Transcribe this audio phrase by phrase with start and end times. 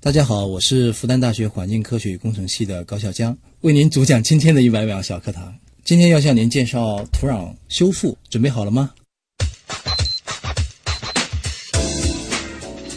[0.00, 5.52] 大家好，我是复旦大学环境科学与工程系的高晓江，为您主讲今天的一百秒小课堂。
[5.84, 8.92] 今天要向您介绍土壤修复，准备好了吗？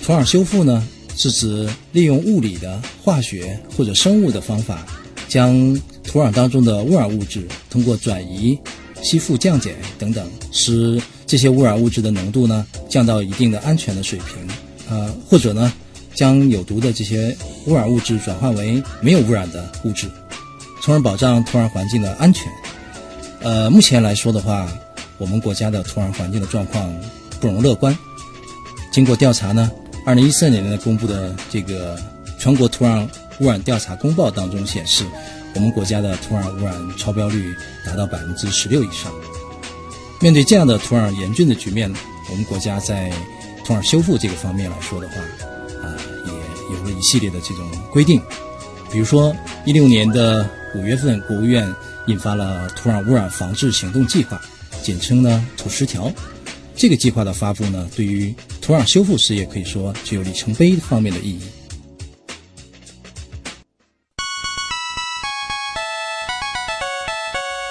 [0.03, 0.87] 土壤修复呢，
[1.17, 4.85] 是指利用物理的、化学或者生物的方法，
[5.27, 5.73] 将
[6.03, 8.55] 土壤当中的污染物质通过转移、
[9.01, 14.47] 吸附、降解等等，使这些污染物质的浓度呢降到一定的安全的水平，
[14.87, 15.73] 呃，或者呢
[16.13, 20.09] 将有毒的这些污染物质转换为没有污染的物质，
[20.81, 22.51] 从而保障土壤环境的安全。
[23.41, 24.67] 呃，目前来说的话，
[25.17, 26.93] 我们国家的土壤环境的状况
[27.39, 27.97] 不容乐观。
[28.91, 29.71] 经过调查呢，
[30.05, 31.97] 二零一四年公布的这个
[32.37, 33.07] 全国土壤
[33.39, 35.05] 污染调查公报当中显示，
[35.55, 37.55] 我们国家的土壤污染超标率
[37.85, 39.11] 达到百分之十六以上。
[40.19, 41.91] 面对这样的土壤严峻的局面，
[42.29, 43.11] 我们国家在
[43.65, 45.15] 土壤修复这个方面来说的话，
[46.71, 48.21] 有了一系列的这种规定。
[48.91, 51.73] 比如说，一六年的五月份，国务院。
[52.07, 54.41] 印发了土壤污染防治行动计划，
[54.81, 56.11] 简称呢“土十条”。
[56.75, 61.41] 这个计划的发布呢，对于土壤修复事业可以说具有里程碑方面的意义。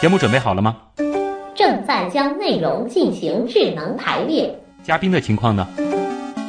[0.00, 0.76] 节目准备好了吗？
[1.56, 4.56] 正在将内容进行智能排列。
[4.84, 5.66] 嘉宾的情况呢？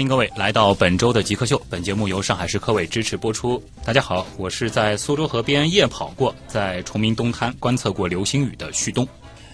[0.00, 1.60] 欢迎各位来到本周的极客秀。
[1.68, 3.62] 本节目由上海市科委支持播出。
[3.84, 9.06] 大家好，我是在苏州河边夜跑过，在崇明东滩观测过流星雨的旭东。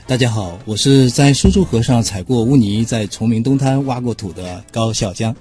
[0.06, 5.34] 大家好，我是在苏州河上踩过污泥，在崇明东滩挖过土的高笑江。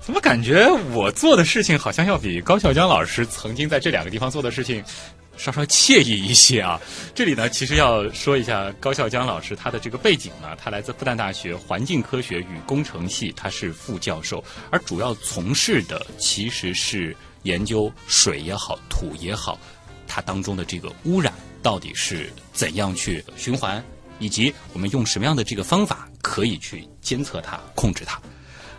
[0.00, 4.82] 怎么感觉我做的事情好像要比高笑江老师曾经在这两个地方做的事情？
[5.38, 6.80] 稍稍惬意一些啊！
[7.14, 19.58] 这里呢，其实要说一下高笑江老师他的这个背景呢，他来自复旦大学环境科学与工程系，他是副教授，而主要从事的其实是研究水也好、土也好，
[20.06, 21.32] 它当中的这个污染
[21.62, 23.82] 到底是怎样去循环，
[24.18, 28.20] 以及我们用什么样的这个方法可以去监测它、控制它。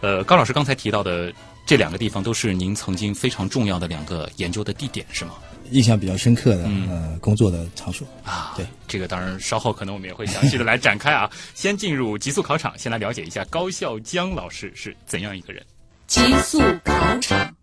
[0.02, 1.34] 呃，高老师刚才提到的
[1.66, 5.34] 这两个地方，都是您曾经非常重要的两个研究的地点，是吗？
[5.72, 11.30] 印象比较深刻的呃工作的场所啊，对这个当然稍后可能我们也会详细的来展开啊。
[11.56, 15.66] 先进入极速考场，先来了解一下高孝江老师是怎样一个人。
[16.08, 17.56] 极速考场，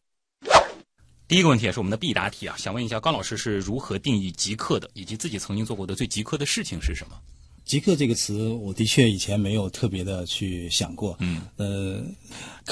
[1.26, 7.16] 第一个问题也是我们的必答题啊，想问一下高老师是如何定义极客的，以及自己曾经做过的最极客的事情是什么？
[7.66, 11.16] 极客这个词，我的确以前没有特别的去想过。
[11.18, 12.00] 嗯，呃，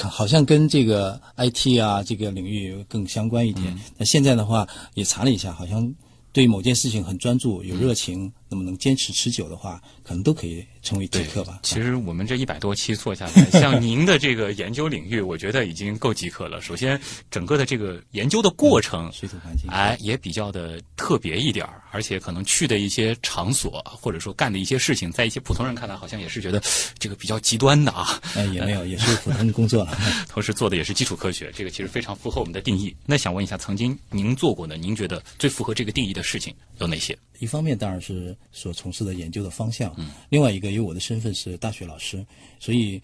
[0.09, 3.77] 好像跟这个 IT 啊这个领域更相关一点。
[3.97, 5.93] 那现在的话，也查了一下，好像
[6.31, 10.65] 对某件事情很专注、有热情，那么能坚持持久的话，可能都可以。
[10.85, 11.61] 成为极客吧。
[11.63, 16.61] 其实我们这一百多期做下来， 像您的这个研究领域，我觉得已经够极客了。
[16.61, 17.01] 首先，
[17.31, 26.61] 整个的这个研究的过程，水土环境，哎，也比较的特别一点儿，而且可能去的一些场所，或者说干的一些事情，在一些普通人看来，好像也是觉得
[26.99, 28.21] 这个比较极端的啊。
[28.35, 29.97] 哎，也没有， 也是普通的工作了。
[30.29, 32.95] 同时做的也是基础科学，这个其实非常符合我们的定义。
[33.07, 37.17] 那想问一下，曾经您做过的，您觉得最符合这个定义的事情有哪些？
[37.39, 42.25] 一方面当然是所从事的研究的方向，嗯，另外一个因为我的身份是大学老师，
[42.59, 43.01] 所以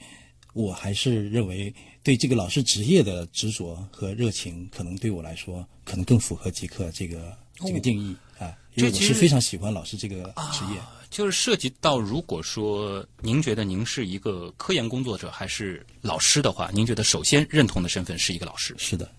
[0.53, 10.81] 我还是认为对这个老师职业的执着和热情，可能对我来说可能更符合极客这个这个定义啊，因为我是非常喜欢老师这个职业。
[11.09, 18.73] 就是涉及到，如果说您觉得您是一个科研工作者还是老师的话，您觉得首先认同的身份是一个老师？
[18.77, 19.13] 是的。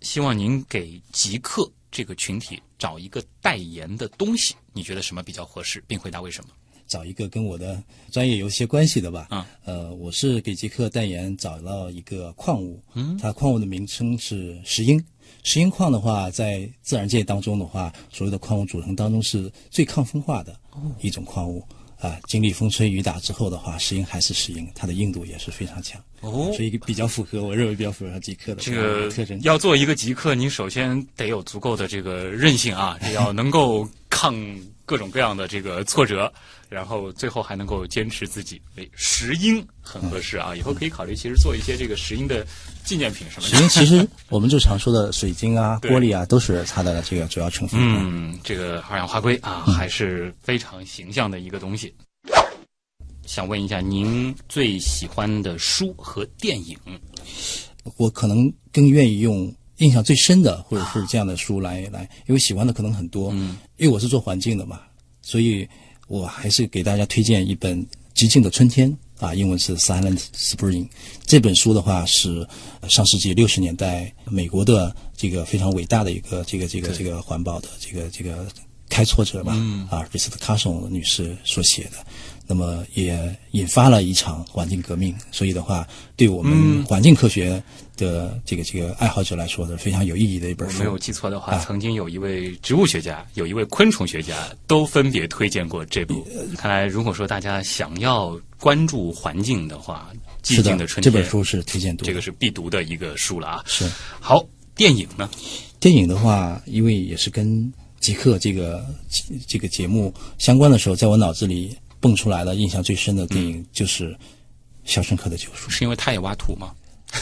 [0.00, 1.68] 希望您给极客。
[1.92, 5.84] 这个群体找一个代言的东西，你觉得什么比较合适？
[5.86, 6.50] 并回答为什么？
[6.88, 9.28] 找一个跟我的专业有些关系的吧。
[9.30, 15.02] 啊，呃，我是给极客代言找到一个矿物，嗯，它矿物的名称是石英。
[15.44, 20.58] 石英矿的话，在自然界当中的话，所有的矿物组成当中是最抗风化的
[21.00, 21.66] 一种矿物。
[22.02, 26.02] 啊，经历风吹雨打之后的话，石英还是石英，它的硬度也是非常强。
[26.20, 29.40] 哦，所以比较符合，我认为比较符合极客的这个特征。
[29.42, 34.34] 要做一个极客，你首先得有足够的这个韧性啊， 要能够抗。
[34.92, 36.30] 各种各样的这个挫折，
[36.68, 38.60] 然后最后还能够坚持自己。
[38.76, 42.46] 哎，石英很合适啊，以后可以考虑其实做一些这个石英的
[42.84, 43.56] 纪念品什么的。
[43.56, 47.80] 石英其实我们就常说的水晶啊、 玻璃啊，都是它的这个主要成分。
[47.82, 51.94] 嗯，这个二氧化硅啊，还是非常形象的一个东西。
[53.24, 56.76] 想问一下，您最喜欢的书和电影？
[57.96, 59.50] 我可能更愿意用
[59.82, 63.30] 印象最深的，或者是这样的书来来，因为喜欢的可能很多。
[63.32, 64.80] 嗯，因为我是做环境的嘛，
[65.22, 65.68] 所以
[66.06, 67.84] 我还是给大家推荐一本
[68.14, 68.90] 《寂静的春天》
[69.26, 70.84] 啊，英文是《Silent Spring》。
[71.26, 72.46] 这本书的话是
[72.80, 78.46] 呃上世纪六十年代美国的这个非常伟大的一个这个这个这个环保的这个这个
[78.88, 81.92] 开拓者吧，嗯啊 a r s o n 女士所写的。
[82.44, 87.62] 那么也引发了一场环境革命，所以的话，对我嗯们环境科学
[87.96, 90.78] 的这个这个爱好者来说的非常有意义的一本书。
[90.78, 94.34] 我没有记错的话，啊曾经有一位植物学家，有一位昆虫学家，
[94.66, 96.26] 都分别推荐过这部。
[96.56, 100.10] 看来，如果说大家想要关注环境的话，
[100.46, 102.06] 《寂静的，春天》这本书是推荐读的。
[102.06, 103.62] 这个是必读的一个书了啊。
[103.66, 103.88] 是
[104.20, 104.44] 好，
[104.74, 105.28] 电影呢？
[105.78, 108.84] 电影的话，因为也是跟极客这个
[109.46, 114.10] 这个节目相关的时候，在我脑子里蹦出来的印象最深的电影就是
[114.84, 116.72] 《肖申克的救赎》是因为他也挖土吗？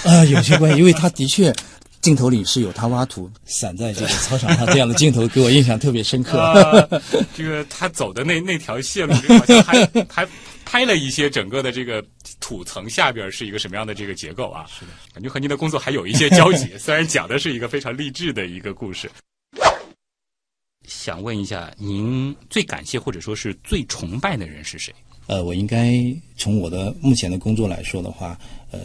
[0.05, 1.53] 啊，有些关系，因为他的确。
[2.01, 6.41] 镜头里是有他挖土散在这个操场上这样的镜头，给我印象特别深刻。
[6.41, 6.89] 啊，
[7.37, 10.29] 这个他走的那那条线路，好像还 还
[10.65, 12.03] 拍了一些整个的这个
[12.41, 14.65] 土层下边是一个什么样的这个结构啊？
[14.67, 16.71] 是的，感觉和您的工作还有一些交集。
[16.81, 19.11] 虽然讲的是一个非常励志的一个故事。
[20.89, 24.91] 想问一下，您最感谢或者说是最崇拜的人是谁？
[25.27, 25.93] 呃，我应该
[26.35, 28.39] 从我的目前的工作来说的话，
[28.71, 28.81] 呃，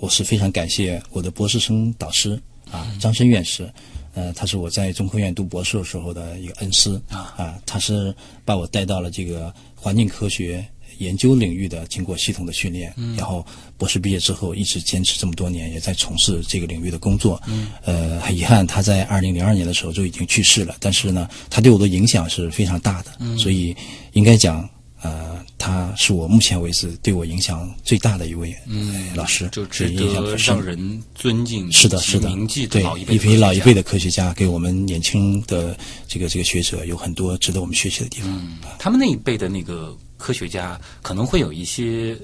[0.00, 3.70] 我是非常感谢我的博士生导师啊，张申院士。
[4.12, 8.12] 呃，他是我在中科院读博士的时候的一个恩师啊，他是
[8.44, 10.66] 把我带到了这个环境科学
[10.98, 13.46] 研究领域的，经过系统的训练，然后
[13.78, 17.40] 博士毕业之后一直坚持这么多年，也在从事这个领域的工作。
[17.84, 23.76] 呃，很遗憾他在二零零二年的时候就已经去世了，但是呢，他对我的影响是非常大的，所以
[24.14, 24.68] 应该讲。
[25.02, 35.76] 呃，他是我目前为止对我影响最大的一位嗯老师，就值得让人尊敬、是的，是的铭记，的对老一辈一批老一辈的的科学家给我们年轻的
[36.06, 38.58] 这个这个学者有很多值得我们学习的地方。
[38.78, 42.14] 他们那一辈的那个科学家可能会有一些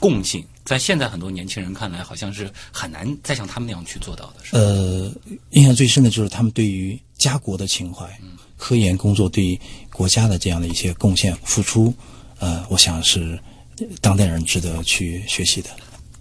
[0.00, 4.36] 共性，在现在很多年轻人看来，好像是很难再像他们那样去做到的。
[4.42, 5.12] 是呃，
[5.50, 8.08] 印象最深的就是他们对于家国的情怀，
[8.56, 9.60] 科研工作对
[9.92, 11.92] 国家的这样的一些贡献付出，
[12.38, 13.38] 呃，我想是
[14.00, 15.70] 当代人值得去学习的。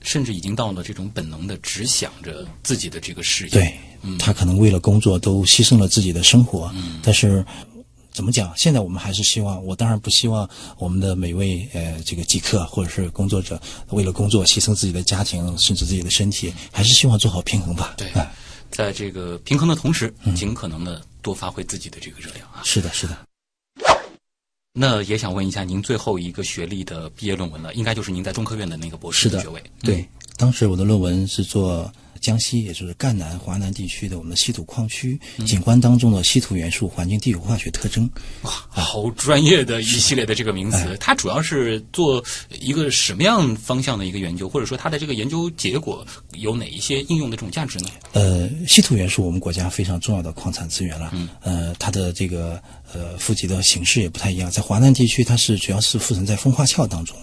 [0.01, 3.49] 甚至已经到了这种本能的只想着自己的这个事业。
[3.51, 3.73] 对，
[4.19, 7.45] 他可能为了工作都牺牲了自己的生活，但是。
[8.15, 8.53] 怎么讲？
[8.55, 17.95] 现在我们还是希望，我当然不希望我们的每位呃这个极客或者是工作者为了工作牺牲自己的家庭，甚至自己的身体，还是希望做好平衡吧。
[17.97, 18.31] 对啊，
[18.69, 22.61] 在这个平衡的同时，尽可能的多发挥自己的这个热量啊。
[22.63, 23.17] 是的，是的。
[24.75, 29.59] 那也想问一下，您最后一个学历的毕业论文了，应该就是您在中科院的那个博士的学位。
[29.59, 38.09] 嗯对，当时我的论文是做江西，也就是赣南、华南地区的我们的稀土矿区嗯景观当中的稀土元素环境地理化学特征。
[38.41, 42.23] 哇，好专业的一系列的这个名哎词，它主要是做
[42.59, 47.89] 一个什么样方向的一个研究，或者说它的这个研究结果有哪一些应用的这种价值呢？
[48.13, 51.11] 呃，稀土元素我们国家非常重要的矿产资源了。
[51.13, 51.29] 嗯。
[51.41, 52.59] 呃，它的这个
[52.93, 57.15] 呃富集的形式也不太一样，在华南地区它是主要是附存在风化壳当中。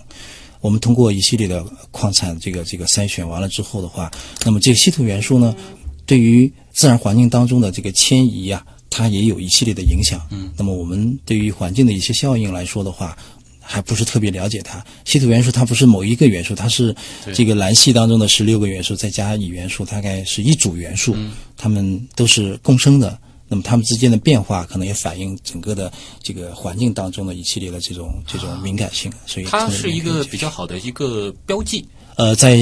[0.60, 4.10] 我们通过一系列的矿产这个这个筛选完了之后的话，
[4.44, 5.56] 那么这个稀土元素呢，
[6.04, 10.20] 对于自然环境当中的这个迁移啊，它也有一系列的影响。
[10.30, 10.52] 嗯。
[10.58, 13.16] 那么我们对于环境的一些效应来说的话，
[13.58, 14.84] 还不是特别了解它。
[15.06, 16.94] 稀土元素它不是某一个元素，它是
[17.32, 21.16] 这个蓝系当中的十六个元素，再加乙元素，大概是一组元素，
[21.56, 23.18] 它们都是共生的。
[23.50, 25.92] 那么它们之间的变化，可能也反映整个的
[26.22, 31.84] 这个环境当中的一系列的这种这种敏感性，所以它是一个比较好的一个标记。
[32.20, 32.54] 呃，在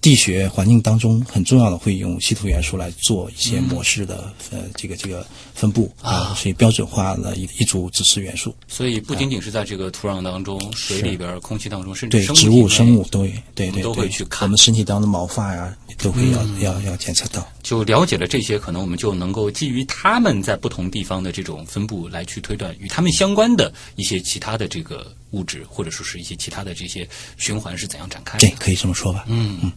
[0.00, 8.54] 地学环境当中，很重要的会用稀土元素来做一些模式的、呃这个这个分布啊，所以标准化的一一组指示元素。
[8.68, 17.46] 所以不仅仅是在这个土壤当中、水里边、空气当中，甚至对，植物、生物都对对对，都会去看嗯我们身体当中毛发呀，都会要、要要检测到。
[17.62, 28.46] 就了解了这些，可能我们就能够基于他们在不同地方的这种分布来去推断与他们相关的一些其他的这个物质，或者说是一些其他的这些循环是怎样展开的。
[28.46, 29.24] 对，可以这么说吧。
[29.28, 29.72] 嗯，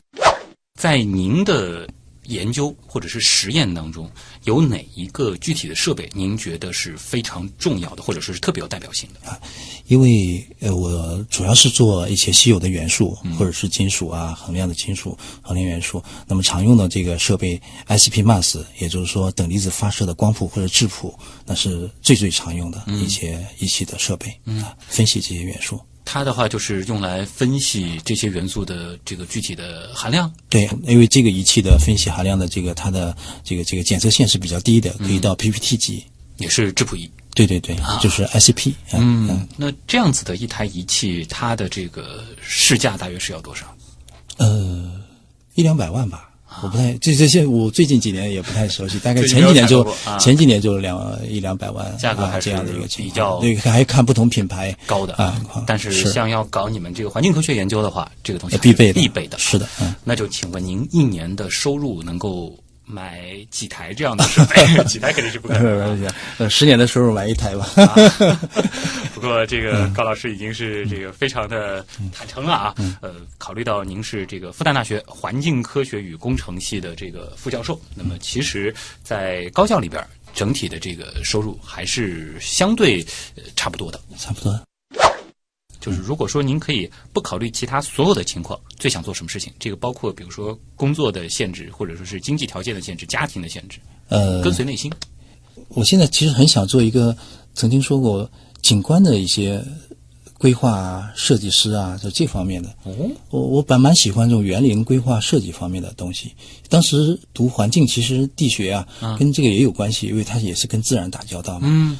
[0.79, 1.89] 在您的
[2.27, 4.09] 研究或者是实验当中，
[4.43, 9.29] 有哪一个具体的设备您觉得是非常重要的，或者说是特别有代表性的？
[9.29, 9.39] 啊
[9.87, 16.03] 因为呃，我主要是做一些稀有的元素，或者是金属啊、恒量的金属、恒量元素。
[16.25, 21.13] 那么常用的这个设备 ICP MAS，也就是说等离子发射的光谱或者质谱，
[21.45, 24.27] 那是最最常用的一些仪器的设备
[24.59, 25.79] 啊，分析这些元素。
[26.05, 30.31] 它的话就是用来分析这些元素的这个具体的含量。
[30.47, 36.05] 对，因为这个仪器的分析含量的这个它的这个这个检测线是比较低的，可以到 PPT 级。
[36.37, 37.09] 也是质谱仪。
[37.33, 38.73] 对对对，就是 ICP。
[38.93, 43.65] 嗯嗯，那这样子的一台仪器，它的这个市价大约是要多少？
[44.37, 45.01] 呃，
[45.55, 46.29] 一两百万吧。
[46.63, 49.85] 我不太这这些，我最近几年也不太熟悉，大概前几年就
[50.19, 50.97] 前几年就两
[51.27, 53.41] 一两百万，啊价格还是这样的一个情比较况。
[53.41, 59.37] 对，还看不同品牌高的啊，但是是像要搞你们这个环境科学研究的话，这个东西呃必备的，必备的。
[59.37, 59.93] 是的，嗯。
[60.03, 64.83] 那就请问您一年的收入能够买几台这样的设备？
[64.85, 66.13] 几台肯定是不可能的。
[66.37, 67.67] 呃，十年的收入买一台吧。
[69.13, 72.75] 不过这个高老师已经是这个非常的坦诚了啊。
[73.01, 78.73] 呃，考虑到您是这个复旦大学环境科学与工程系的这个副教授，那么其实，
[79.03, 83.99] 在高校里边整体的这个收入还是相对呃差不多的。
[84.17, 84.59] 差不多。
[85.85, 89.53] 就是如果说您可以不考虑其他所有的情况，最想做什么事情？
[89.59, 93.77] 这个包括比如说工作的限制，或者说是经济条件的限制、家庭的限制，
[94.07, 94.91] 呃，跟随内心。
[95.67, 97.15] 我现在其实很想做一个
[97.53, 98.27] 曾经说过
[98.63, 99.63] 景观的一些
[100.39, 102.69] 规划啊、设计师啊，就这方面的。
[102.85, 102.91] 哦，
[103.29, 106.33] 我我本蛮喜欢这种园林规划设计方面的东西。
[106.67, 108.87] 当时读环境，其实地学啊，
[109.19, 111.67] 跟这个也有关系，因为它也是跟自然打交道嘛。
[111.69, 111.95] 嗯，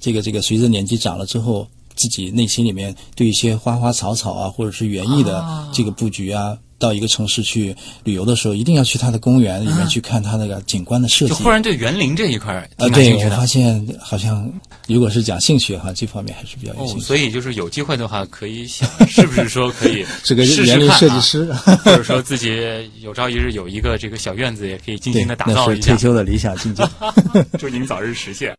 [0.00, 7.74] 这个这个，随着年纪长了之后，自己内心里面对一些花花草草啊，或者是园艺的这个布局啊，到一个城市去
[8.04, 11.30] 旅游的时候，一定要去它的公园里面去看它那个景观的设计。
[11.30, 12.88] 就忽然对园林这一块儿啊。
[12.90, 14.48] 对我发现好像
[14.86, 17.04] 如果是讲兴趣哈，这方面还是比较有兴哦，趣。
[17.04, 21.52] 所以就是有机会的话，可以想是不是说可以是 个试试园林看啊设计师，
[21.84, 22.56] 或者说自己
[23.02, 25.98] 有朝一日有一个这个小院子，也可以精对心的，打造一下是退。
[25.98, 26.84] 休的理想境界。
[27.58, 28.56] 祝您早日实现。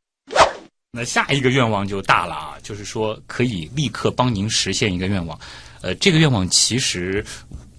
[0.91, 5.39] 那下一个愿望就大了啊，就是说可以立刻帮您实现一个愿望。
[5.81, 7.23] 呃，这个愿望其实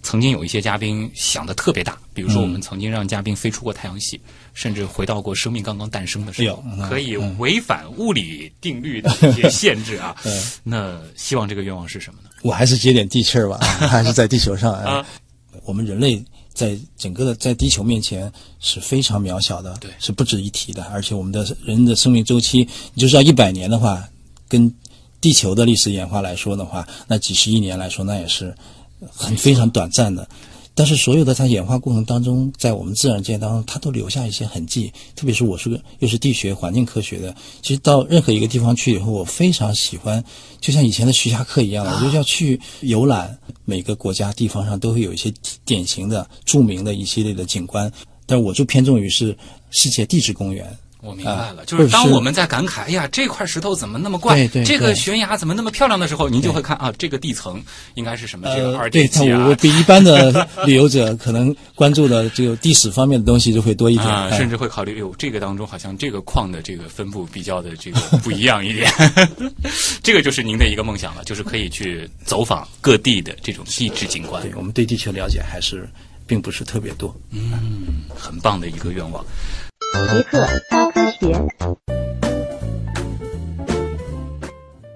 [0.01, 4.21] 曾经有一些嘉宾想的特别大，比如说我们曾经让嘉宾飞出过太阳系，
[4.55, 10.15] 甚至回到过生命刚刚诞生的时候哎，可以违反物理定律的一些限制啊。
[10.25, 12.31] 嗯 那希望这个愿望是什么呢？
[12.43, 13.59] 我还是接点地气儿吧，
[13.91, 14.73] 还是在地球上。
[14.75, 15.05] 哎啊
[15.65, 16.25] 我们人类
[16.61, 20.83] 在整个的在地球面前是非常渺小的，对是不值一提的。
[20.93, 24.07] 而且我们的人的生命周期，你就知道一百年的话，
[24.47, 24.71] 跟
[25.23, 28.55] 地球的历史演化来说的话，那几十亿年来说，那也是
[29.11, 30.29] 很非常短暂的。
[30.81, 34.91] 但是所有的它演化过程当中，在我们自然界当中，它都留下一些痕迹。
[35.15, 40.25] 特别是我是个又是地学环境科学的，其实到任何一个地方去以后，我非常喜欢，
[40.59, 45.31] 就像以前的徐霞客一样，我就要去游览每个国家地方上都会有一些
[45.67, 47.93] 典型的、著名的一系列的景观，
[48.25, 49.37] 但是我就偏重于是
[49.71, 50.67] 世界地质公园。
[51.03, 57.63] 我明白了，啊就是当我们在感慨，哎呀，这块石头怎么那么怪，对对这个悬崖怎么那么漂亮的时候，您就会看啊，这个地层
[57.95, 58.47] 应该是什么？
[58.55, 64.31] 这个呃，二对，阶纪啊它我我，比一般的 旅游者可能关注的这个地史方面的东西就会多一点。
[64.37, 68.91] 甚至会考虑，哟，这个当中好像这个矿的这个分布比较的这个不一样一点，
[70.03, 75.89] 这个就是您的一个梦想了，就是可以去走访各地的这种地质景观，对我们对地球了解还是
[76.27, 77.15] 并不是特别多。
[77.33, 79.25] 嗯很棒的一个愿望。
[79.93, 81.35] 极客高科学。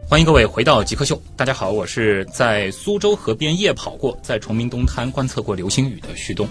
[0.09, 6.47] 欢迎各位回到极客秀，大家好，我是在苏州河边夜跑过，在崇明东滩观测过流星雨的旭东。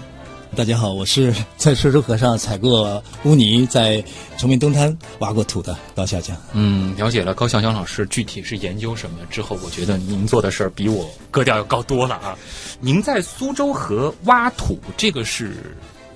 [0.54, 4.04] 大家好，我是在苏州河上踩过污泥，在
[4.36, 6.36] 崇明东滩挖过土的高小江。
[6.52, 12.38] 嗯，了解了高小江老师具体是研究什么之后，我觉得您做的事儿比我格调要高多了啊。
[12.80, 15.54] 您在苏州河挖土，这个是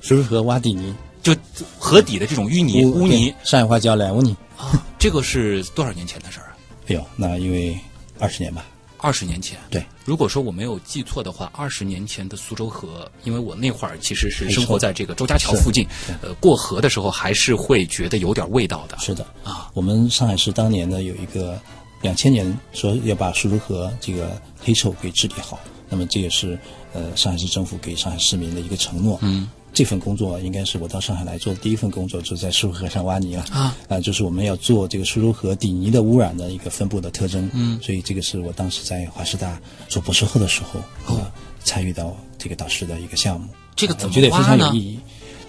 [0.00, 1.34] 苏州河挖地泥，就
[1.78, 4.36] 河底的这种淤泥污泥，上海话叫烂污泥。
[4.56, 6.56] 啊，这个是多少年前的事儿啊？
[6.88, 7.78] 哎呦，那因为
[8.18, 8.64] 二十年吧。
[9.00, 9.56] 二十年前。
[9.70, 15.86] 对，如果说我没有记错的话，二十年前的苏州河，因为我那会儿其实是生活在这个周家桥附近，
[16.20, 18.98] 呃，过河的时候还是会觉得有点味道的。
[18.98, 21.56] 是的啊，我们上海市当年呢有一个
[22.02, 26.58] 两千年说要把苏州河这个黑臭给治理好，那么这也是
[26.92, 29.16] 呃上海市政府给上海市民的一个承诺。
[29.22, 29.48] 嗯，
[29.78, 37.48] 这份工作应该是我到上海来做的第一份工作，就是在苏州河上挖泥了啊啊、就是我们要做这个苏州河底泥的污染的一个分布的特征。
[37.54, 39.56] 嗯，所以这个是我当时在华师大
[39.86, 41.32] 做博士后的时候，呃，
[41.62, 43.46] 参与到这个导师的一个项目。
[43.76, 44.98] 这个怎么我觉得也非常有意义。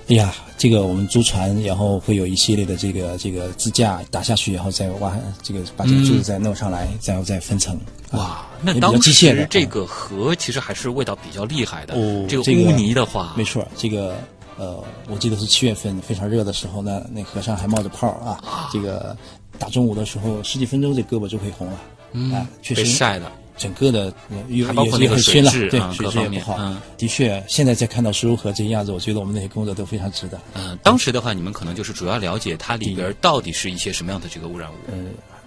[0.09, 7.79] 哎呀，这个我们租船，然后会有一系列的这个这个支架打下去，然后再挖这个把这个柱子再弄上来，然后再分层。
[8.09, 11.93] 啊哇，那当机械的时这个河其实还是味道比较厉害的。
[11.93, 14.15] 哦这个污泥的话，没错，这个
[14.57, 18.67] 呃，我记得是七月份非常热的时候呢，那河上还冒着泡儿啊。
[18.73, 19.15] 这个
[19.59, 21.79] 大中午的时候，十几分钟这胳膊就可以红了。
[22.13, 23.31] 嗯啊，确被实晒的。
[23.59, 24.09] 整个的
[24.73, 26.57] 包括也那个水很熏了，对质啊，水各方面质也不好。
[26.59, 30.39] 嗯的确，现在再看到石如河这个样子，我觉得我们那些工作都非常值得。
[30.53, 34.75] 嗯、当时的话，你们可能就是主要了解它里边到底是一些什么样的这个污染物。
[34.87, 34.97] 呃，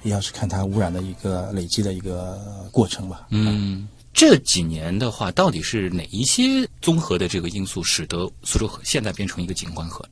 [0.04, 2.38] 要是看它污染的一个累积的一个
[2.70, 3.26] 过程吧。
[3.30, 10.04] 嗯，这几年的话，到底是哪一些综合的这个因素，使得苏州河现在变成一个景观河？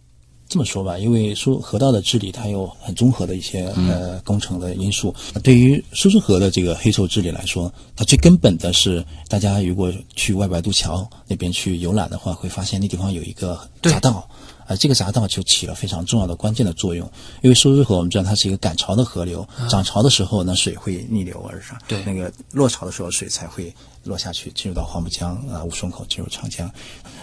[0.50, 5.14] 这么说吧，因为苏河道的治理，它有很综合的一些呃工程的因素。
[5.45, 14.28] 对于苏州河的这个黑臭治理来说，它最根本的是，大家如果去外白渡桥那边去游览的话，会发现那地方有一个对匝道。
[14.66, 17.09] 呃，这个匝道就起了非常重要的关键的作用，
[17.42, 26.71] 因为苏州河我们知道它是一个赶潮的河流，涨潮的时候呢，水会逆流而上，对那个落潮的时候水才会落下去，进入到黄浦江啊、吴淞口，进入长江。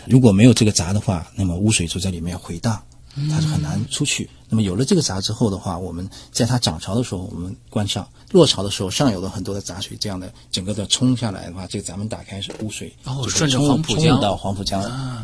[0.05, 2.81] 如果没有这个闸的话，那么污水就在里面回荡，
[3.29, 4.29] 它是很难出去。
[4.50, 14.82] 那么有了这个闸之后的话，我们在它涨潮的时候，我们关上；落潮的时候，上游的很多的杂水，这样的整个的冲下来的话，这个闸门打开是污水，就会哦顺着黄浦江到黄浦江，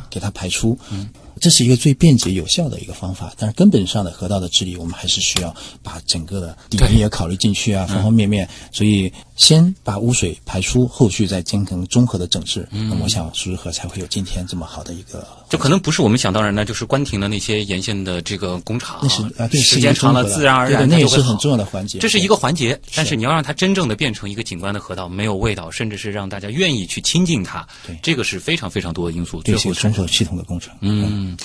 [0.10, 0.78] 给它排出。
[0.92, 3.34] 嗯，这是一个最便捷有效的一个方法。
[3.38, 8.48] 但是根本上的河道的治理，我们还是需要把整个的底蕴也考虑进去啊，方方面面。
[8.72, 12.68] 所以先把污水排出，后续再进行综合的整治。
[12.72, 15.26] 那么我想苏州河才会有今天这么好的一个。
[15.50, 22.00] 就可能不是我们想当然的，就是关停的那些沿线的这个工厂，那是啊，对，时间长了，自然而然那也是很重要的环节。
[22.00, 30.74] 这是一个环节，但是你要让它真正的变成一个景观的河道，没有味道，甚至是让大家愿意去亲近它，对这个是非常非常多的因素，对最后综合系统的工程。
[30.82, 31.38] 嗯，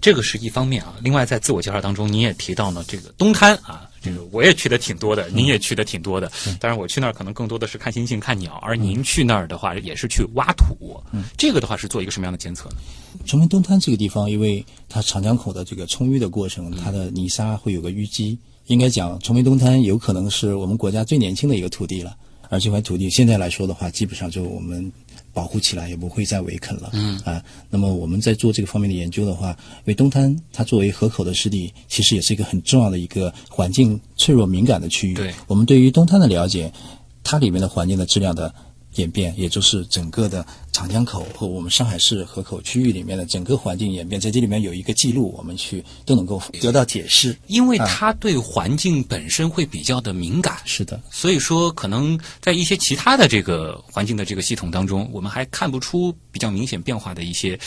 [0.00, 0.94] 这个是一方面啊。
[1.02, 6.30] 另外，在自我介绍当中，你也提到了这个东滩啊，这个我也去的挺多的，您也去的挺多的。
[6.58, 11.00] 当然，我去那儿可能更多的是看星星、看鸟，而您去那儿的话，也是去挖土。
[11.36, 12.76] 这个的话是做一个什么样的监测呢？
[13.26, 18.38] 崇明东滩这个地方，因为它长江口的这个冲淤的过程，它的泥沙会有个淤积。
[18.66, 22.16] 应该讲，崇明东滩有可能是我们国家最年轻的一个土地了。
[22.48, 24.90] 而这块土地现在来说的话，基本上就我们
[25.32, 26.90] 保护起来，也不会再围垦了。
[26.92, 35.14] 嗯啊，那么我们在做这个方面的研究的话，因为东滩它作为河口的湿地，其实也是一个很重要的一个环境脆弱敏感的区域。
[35.14, 36.72] 对我们对于东滩的了解，
[37.22, 38.54] 它里面的环境的质量的
[38.96, 47.36] 演变，也就是整个的长江口和我们上海市河口区域里面的整个环境演变，在这里面有一个记录，我们去都能够得到解释。
[47.46, 57.58] 因为它对环境本身会比较的敏感，是的，所以说可能在一些其他的这个环境的这个系统当中，我们还看不出比较明显变化的一些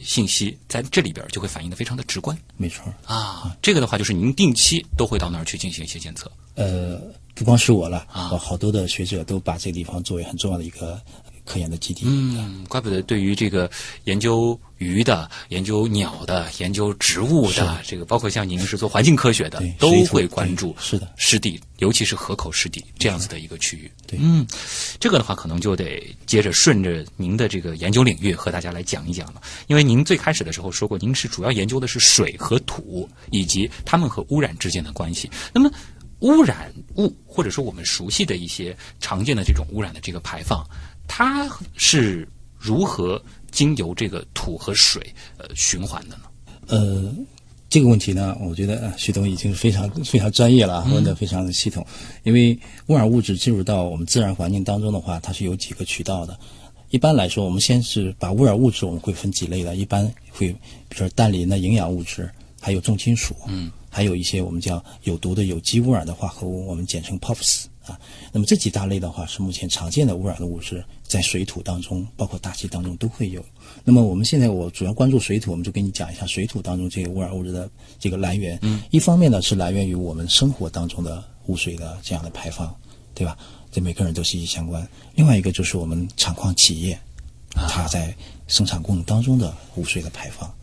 [0.00, 2.92] 信息，在这里边就会反映的非常的直观没错。
[3.04, 3.56] 啊。
[3.62, 6.30] 这个的话，就是您定期都会到那儿去进行一些监测。
[6.54, 7.00] 呃，
[7.34, 11.00] 不光是我了，啊呃好多的学者都把这个地方作为很重要的一个
[11.44, 12.02] 科研的基地。
[12.06, 13.68] 嗯，怪不得对于这个
[14.04, 23.90] 研究鱼的、研究鸟的、研究植物的，这个包括像您是做环境科学的，都会关注是的湿地，尤其是河口湿地这样子的一个区域。
[24.06, 24.46] 对嗯，
[25.00, 35.28] 这个的话可能就得接着顺着您的这个研究领域和大家来讲一讲了，因为您最开始的时候说过，您是主要研究的是水和土以及它们和污染之间的关系。
[35.52, 35.68] 那么
[36.22, 40.64] 污染物或者说我们熟悉的一些常见的这种污染的这个排放，
[41.06, 42.26] 它是
[42.58, 46.22] 如何经由这个土和水呃循环的呢？
[46.68, 47.12] 呃，
[47.68, 51.84] 这个问题呢，我觉得呃，徐东已经非常非常专业了啊，问的非常的系统。
[52.22, 56.38] 因为污染物质进入到我们自然环境当中的话，它是有几个渠道的。
[56.90, 60.56] 一般来说，我们先是把污染物质我们会分几类的，一般会比
[60.90, 62.30] 如说氮磷的营养物质，
[62.60, 68.00] 还有重金属，嗯，还有一些我们叫有毒的有机污染的化合物，我们简称 POPs 啊。
[68.32, 73.44] 那么这几大类的话是目前常见的污染的物质，在水土当中，包括大气当中都会有。
[73.84, 78.58] 那么我们现在我主要关注水土，我们就跟你讲一下水土当中这个污染物质的这个来源。
[78.62, 82.74] 嗯，一方面呢是来源于我们生活当中的污水的这样的排放，
[83.14, 83.36] 对吧？
[83.70, 84.88] 这每个人都息息相关。
[85.14, 86.98] 另外一个就是我们厂矿企业，
[87.54, 88.14] 它在
[88.46, 90.54] 生产过程当中的污水的排放，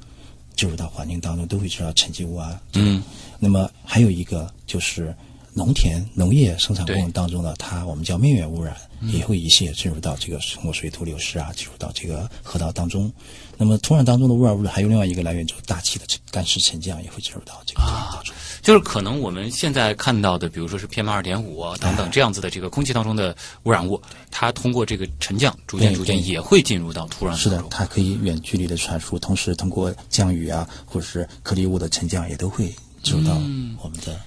[0.60, 2.60] 进入到环境当中都会知道沉积物啊。
[2.74, 3.02] 嗯。
[3.40, 5.16] 那么还有一个就是
[5.54, 13.12] 农田农业生产过程当中呢，它我们叫面源污染，也会一系列进入到这个通过水土流失啊，进入到这个河道当中。
[13.58, 18.36] 那么土壤当中的污染物质还有另外一个来源，就是大气的干湿沉降也会进入到这个土壤当中。
[18.62, 27.70] 就是可能我们现在看到的，比如说是 PM 二点五等等这样子的这个空气当中的污染物，它通过这个沉降，逐渐逐渐也会进入到土壤是的当，中。
[27.70, 33.34] 它可以远距离的传输，同时通过降雨啊，或者是颗粒物的沉降，也都会进入到
[33.82, 34.20] 我们的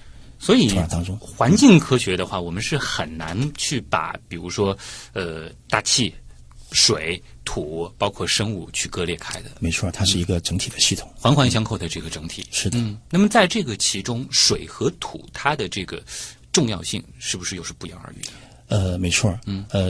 [0.43, 1.17] 所以当中。
[1.19, 4.77] 环境科学的话，我们是很难去把，比如说
[5.13, 6.13] 呃大气、
[6.73, 11.09] 水、土，包括生物去割裂开的，没错，它是一个整体的系统。
[11.15, 12.45] 环环相扣的这个整体。
[12.51, 16.03] 是的，嗯，那么在这个其中，水和土它的这个
[16.51, 18.31] 重要性是不是又是不言而喻的？
[18.73, 19.81] 呃，没错，嗯，呃，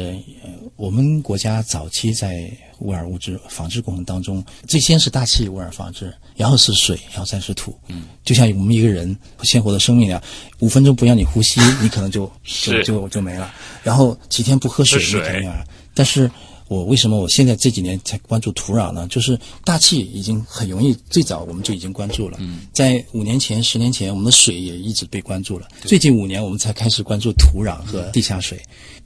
[0.44, 7.74] 呃我们国家早期在污染物质防治过程当中，最先是大气污染防治，然后是水，然后再是土。
[7.88, 10.22] 嗯，就像我们一个人鲜活的生命一样，
[10.60, 13.54] 五分钟不让你呼吸，你可能就就 是就就没了。
[13.84, 15.64] 然后几天不喝水，喝水你肯定啊。
[15.94, 16.30] 但是
[16.68, 19.08] 我为什么我现在这几年才关注土壤呢？
[19.10, 22.38] 就是大气已经很容易，最早我们就已经关注了。
[22.40, 25.68] 嗯，在五年前、十年前，我们的水也一直被关注了。
[25.84, 28.62] 最近五年，我们才开始关注土壤和地下水，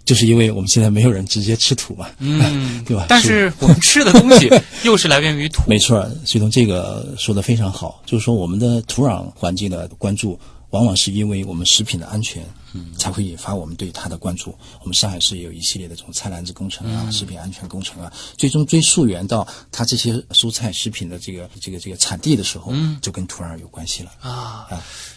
[0.06, 3.06] 就是因为我们现在没有人直接吃土嘛，嗯， 对吧？
[3.10, 4.50] 但是我们吃的东西
[4.84, 5.62] 又是来源于土。
[5.67, 10.39] 没错，徐东这个说的非常好，就是说我们的土壤环境的关注，
[10.70, 12.43] 往往是因为我们食品的安全，
[12.74, 14.56] 嗯，才会引发我们对它的关注。
[14.82, 24.12] 我们上海市也有一系列的这种菜篮子工程啊、食品安全工程啊，最终追溯源到它这些蔬菜食品的这个这个这个产地的时候，嗯，就跟土壤有关系了。
[24.22, 24.68] 啊，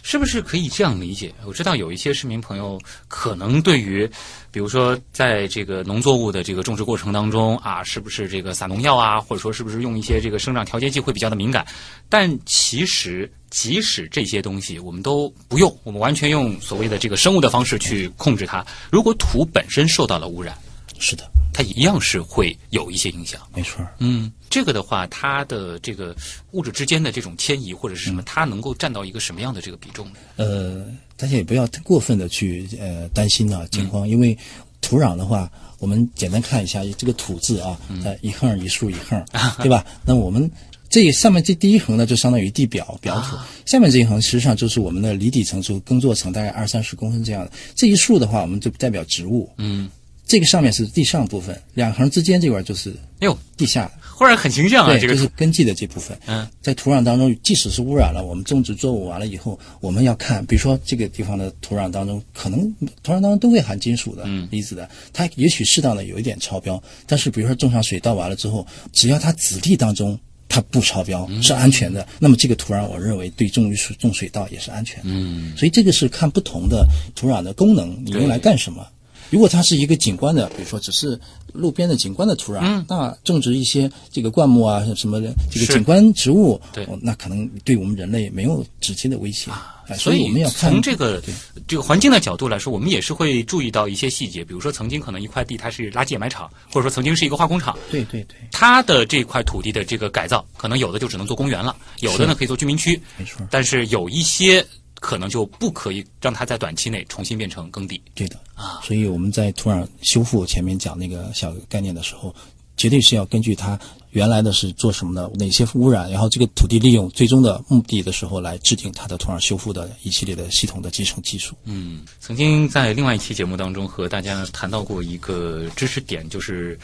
[0.03, 1.35] 是不是可以这样理解？
[1.45, 4.09] 我知道有一些市民朋友可能对于，
[4.51, 11.67] 比如说在这个农作物的这个种植过程当中啊，是不是这个撒农药啊，或者说是不是用一些这个生长调节剂会比较的敏感？
[12.09, 18.64] 但其实即使这些东西我们都不用，我们完全用所谓的这个生物的方式去控制它。
[18.90, 20.57] 如果土本身受到了污染，
[20.98, 23.40] 是的，它一样是会有一些影响。
[23.55, 23.87] 没错。
[23.98, 26.14] 嗯，这个的话，它的这个
[26.50, 30.12] 物质之间的这种迁移或者是什么，它能够占到一个什么样的这个比重呢？
[30.37, 30.85] 呃，
[31.16, 34.37] 大家也不要太过分的去呃担心啊惊慌，因为
[34.83, 39.22] 土壤的话，我们简单看一下这个“土”字啊，呃，一横一竖一横，
[39.62, 39.85] 对吧？
[40.05, 40.50] 那我们
[40.90, 47.53] 这上面这第一横呢，就相当于地表表土，下面这一横实际上就是我们的离底层，就耕作层，大概二三十公分这样的。
[47.76, 49.88] 这一竖的话，我们就代表植物，嗯，
[50.26, 53.88] 这个上面是地上部分，两横之间这块就是哎呦，地下。
[54.03, 56.18] 忽然很形象啊，对，这个就是根基的这部分。
[56.26, 62.70] 嗯，在土壤当中，即使是污染了，我们种植作物完了以后，我们要看，比如说这个地方的土壤当中，可能
[63.03, 70.18] 土壤当中都会含金属的、离子的，它也许适当的有一点超标，但是比如说种上水稻完了之后，只要它子粒当中。
[70.51, 75.05] 它不超标是安全的，那么这个土壤我认为对种水种水稻也是安全的。
[75.05, 78.85] 嗯，所以这个是看不同的土壤的功能，你用来干什么。
[79.31, 81.19] 如果它是一个景观的，比如说只是
[81.53, 82.85] 路边的景观的土壤，嗯。
[82.88, 86.85] 那种植一些这个灌木啊什么的这个景观植物，对。
[86.85, 89.51] 哦那可能对我们人类没有直接的威胁。
[89.51, 91.21] 哎所以我们要看从这个
[91.66, 104.64] 这个环境的角度来说，我们也是会注意到一些细节，比如说曾经可能一块地它是垃圾掩埋场，或者说曾经是一个化工厂，对对对，它的这块土地的这个改造，可能有的就只能做公园了，有的呢可以做居民区，没错，但是有一些
[105.01, 108.01] 可能就不可以让它在短期内重新变成耕地。
[108.15, 108.81] 对的啊。
[108.85, 112.33] 所以我们在土壤修复前面讲那个小概念的时候，
[112.77, 113.79] 绝对是要根据它
[114.11, 121.55] 原来的是做什么的，哪些污染，然后这个土地利用最终的目的的时候来制定它的土壤修复的一系列的系统的集成技术。
[121.65, 126.79] 嗯，曾经在另外一期节目当中和大家谈到过一个知识点，就是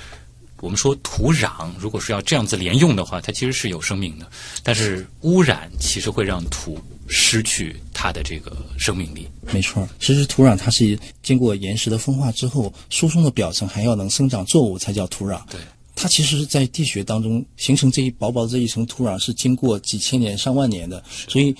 [0.61, 4.27] 我们说土壤如果是要这样子连用的话，它其实是有生命的，
[4.63, 9.29] 但是污染其实会让土失去它的这个生命力。
[9.53, 15.41] 没错，其实土壤它是经过岩石的风化之后，疏松的表层还要能生长作物才叫土壤。
[15.51, 15.61] 对，
[15.95, 21.55] 它其实，在地学当中形成这一薄薄的这一层土壤是经过几千年、上万年的，所以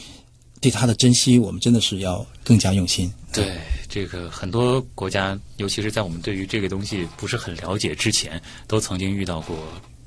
[0.61, 3.13] 对它的珍惜，我们真的是要更加用心。
[3.33, 9.57] 对，这个很多国家，尤其是在我们对于这个东西不是很了解之前，都曾经遇到过，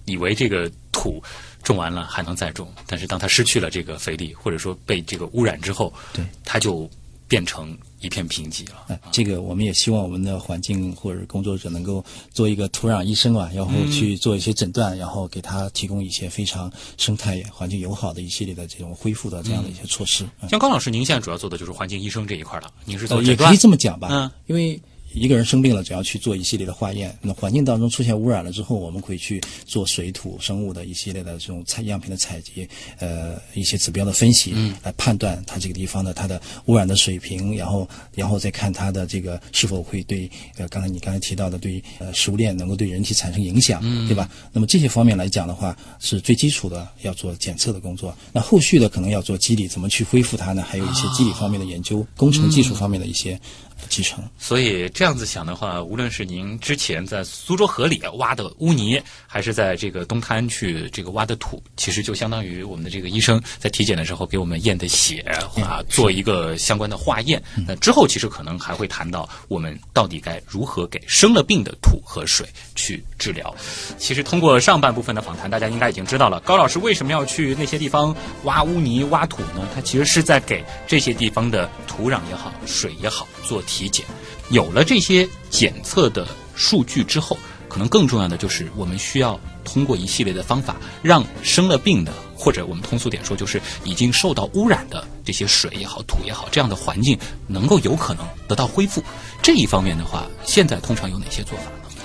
[0.06, 1.22] 以为这个土
[1.64, 6.90] 种完了还能再种，但是当它失去了这个肥力，或者说被这个污染之后，对，它就
[7.28, 8.86] 变成一片贫瘠了。
[8.88, 20.28] 哎，这个我们也希望我们的环境或者工作者能够做一个土壤医生啊，然后去做一些诊断，然后给他提供一些非常生态环境友好的一系列的这种恢复的这样的一些措施。
[20.42, 20.50] 嗯。
[20.50, 24.32] 像高老师，您现在主要做的就是环境医生这一块了，您是做呃，也可以这么讲吧，嗯。
[24.48, 24.82] 因为
[25.14, 32.68] 一个人生病了，只要去做一系列的化验，那环境当中出现污染了之后，我们会去做水土生物的一系列的这种采样品的采集，
[33.00, 44.30] 呃，一些指标的分析，嗯，来判断它这个地方的它的污染的水平，然后然后再看它的这个是否会对呃刚才你刚才提到的对呃食物链能够对人体产生影响，嗯，对吧？
[44.54, 48.16] 那么这些方面来讲的话，是最基础的要做检测的工作。
[48.32, 50.62] 那后续的可能要做机理，怎么去恢复它呢？
[50.62, 53.40] 还有一些机理方面的研究、工程技术方面的一些
[53.88, 54.24] 继承。
[54.38, 65.20] 所以这样子想的话，无论是您之前在苏州河里挖的污泥，还是在这个东滩去这个挖的土，其实就相当于我们的这个医生在体检的时候给我们验的血
[65.64, 67.42] 啊，做一个相关的化验。
[67.68, 73.56] 那之后其实可能还会谈到我们到底该如何给生了病的土和水去治疗。
[73.98, 79.68] 其实通过上半部分的访谈，大家应该已经知道了高老师为什么要去那些地方挖污泥、挖土呢？
[79.74, 84.04] 他其实是在给这些地方的土壤也好、水也好做体检。
[84.50, 99.04] 有了这些检测的数据之后，可能更重要的就是我们需要通过一系列的方法，让生了病的，或者我们通俗点说，就是已经受到污染的这些水也好、土也好，这样的环境能够有可能得到恢复。
[99.44, 102.02] 这一方面的话，现在通常有哪些做法呢？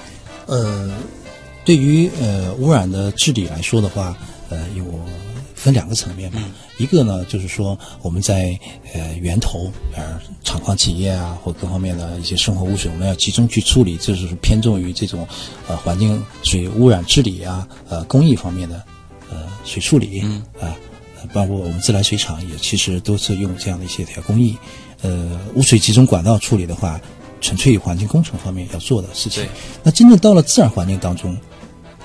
[0.46, 0.92] 呃，
[1.64, 4.14] 对于呃污染的治理来说的话，
[4.50, 4.84] 呃有
[5.64, 6.38] 分两个层面吧。
[6.76, 8.58] 一个呢，就是说我们在
[8.92, 15.26] 呃源头，呃厂矿企业啊，或各方面的一些生活污水，我们要集中去处理，这就是偏重于这种
[15.66, 18.82] 呃环境水污染治理啊，呃工艺方面的
[19.30, 20.20] 呃水处理
[20.60, 20.76] 啊，
[21.20, 24.56] 呃包括我们自来水厂也其实都是用这样的一些条工艺。
[25.00, 27.00] 呃，污水集中管道处理的话，
[27.40, 29.46] 纯粹环境工程方面要做的事情。
[29.82, 31.36] 那真正到了自然环境当中，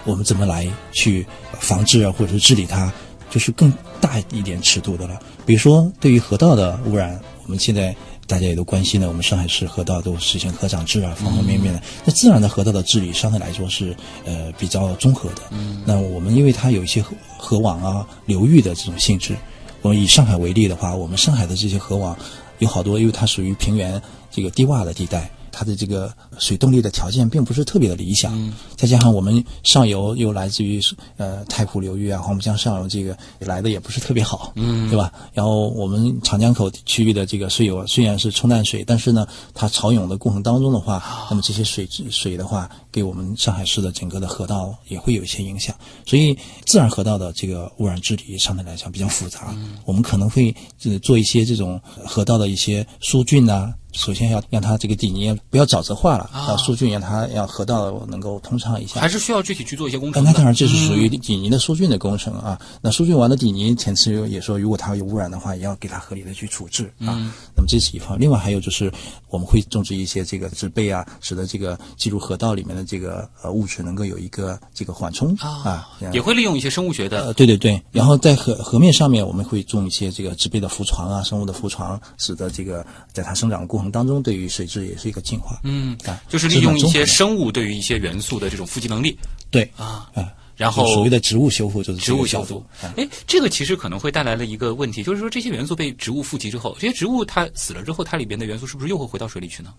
[0.03, 1.25] 我们怎么来去
[1.59, 2.91] 防治啊，或者是治理它，
[3.29, 5.19] 就是更大一点尺度的了。
[5.45, 7.95] 比如说，对于河道的污染，我们现在
[8.27, 11.81] 大家也都关心的，我们上海市河道都实行河长制啊，方方面面的。
[12.05, 15.41] 那自然的河道的治理相对来说是呃比较综合的。
[15.85, 19.35] 那我们因为它有一些河河网啊、流域的这种性质，
[19.81, 22.15] 我们以上海为例的话，我们上海的这些河网
[22.59, 25.29] 有好多，因为它属于平原这个低洼的地带。
[25.59, 30.79] 它的这个水动力的条件并不是特别的理想，再加上我们上游又来自于
[31.17, 35.11] 呃太湖流域啊、黄浦江上游这个来的也不是特别好，嗯，对吧？
[35.33, 45.75] 然后我们长江口区域的这个水有虽然是冲淡水，但是呢，它潮涌的过程当中的话，那么这些水质水的话，给我们上海市的整个的河道也会有一些影响。
[46.05, 59.01] 所以自然河道的这个污染治理相对来讲比较复杂，我们可能会呃做一些这种河道的一些疏浚呐、首先要让它这个底泥不要沼泽化了，要疏浚，让它要河道能够通畅一下。
[59.01, 60.23] 还是需要具体去做一些工程。
[60.23, 62.59] 那当然这是属于底泥的疏浚的工程啊。
[62.81, 67.17] 那疏浚完的底泥，前次也说，如果它有污染的话，也要给它合理的去处置啊。
[67.55, 68.91] 那么这是一方，另外还有就是
[69.29, 75.87] 我们会种植一些这个植被啊，使得这个进入河道里面的这个呃物质能够有一个这个缓冲啊。
[76.13, 85.59] 也会利用一些生物学的呃，对对对，然后在河河面上面，我们会种一些这个植被的浮床啊，生物的浮床，使得这个在它生长的过程当中，对于水质也是一个净化。
[85.63, 89.17] 嗯啊，就是利用一些生物对于一些元素的这种富集能力
[89.49, 92.63] 对啊，啊，然后所谓的植物修复就是植物修复
[92.97, 99.73] 哎，这个其实可能会带来了一个问题，就是说这些元素被植物富集之后，这些植物它死了之后，它里边的元素是不是又会回到水里去呢？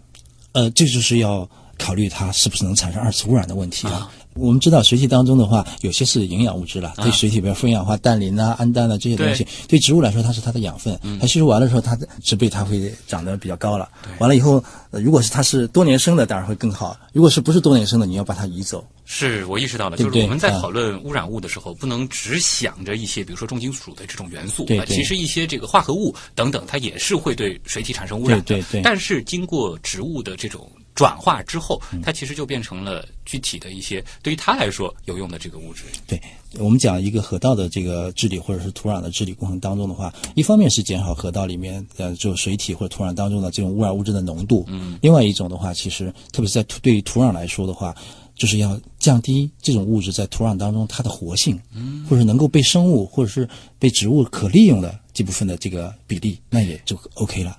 [0.52, 4.10] 呃，这就是要考虑它是不是能产生二次污染的问题啊。
[4.40, 9.79] 我们知道水体当中的话，有些是营养物质了，对水体比如富氧化氮磷啊、氨氮啊这些东西，对。
[9.79, 13.88] 植物来说它是它的养分，它吸收完了之后，它的植被它会长得比较高了。
[14.18, 18.85] 完了以后，呃如果是它是多年生的，当然会更好；如果是不是多年生的，你要把它移走。
[19.12, 20.61] 是我意识到了，就是我们在啊。
[20.61, 28.44] 讨论污染物的时候，不能只想着一些，比如说重金属的这种元素，啊，其实一些这个化合物等等，它也是会对水体产生污染的。
[28.44, 28.83] 对对对。
[28.83, 35.85] 但是经过植物的这种转化之后，嗯它其实就变成了具体的一些对于它来说有用的这个物质。
[36.07, 36.20] 对
[36.59, 47.94] 我们讲一个河道的这个治理或者是土壤的治理过程当中的话，一方面是减少河道里面呃就水体或者土壤当中的这种污染物质的浓度，嗯，另外一种的话，其实特别是在土对于土壤来说的话，
[48.35, 53.48] 就是要降低这种物质在土壤当中它的活性，嗯，或者能够被生物或者是
[53.79, 57.57] 被植物可利用的这部分的这个比例，那也就 OK 了。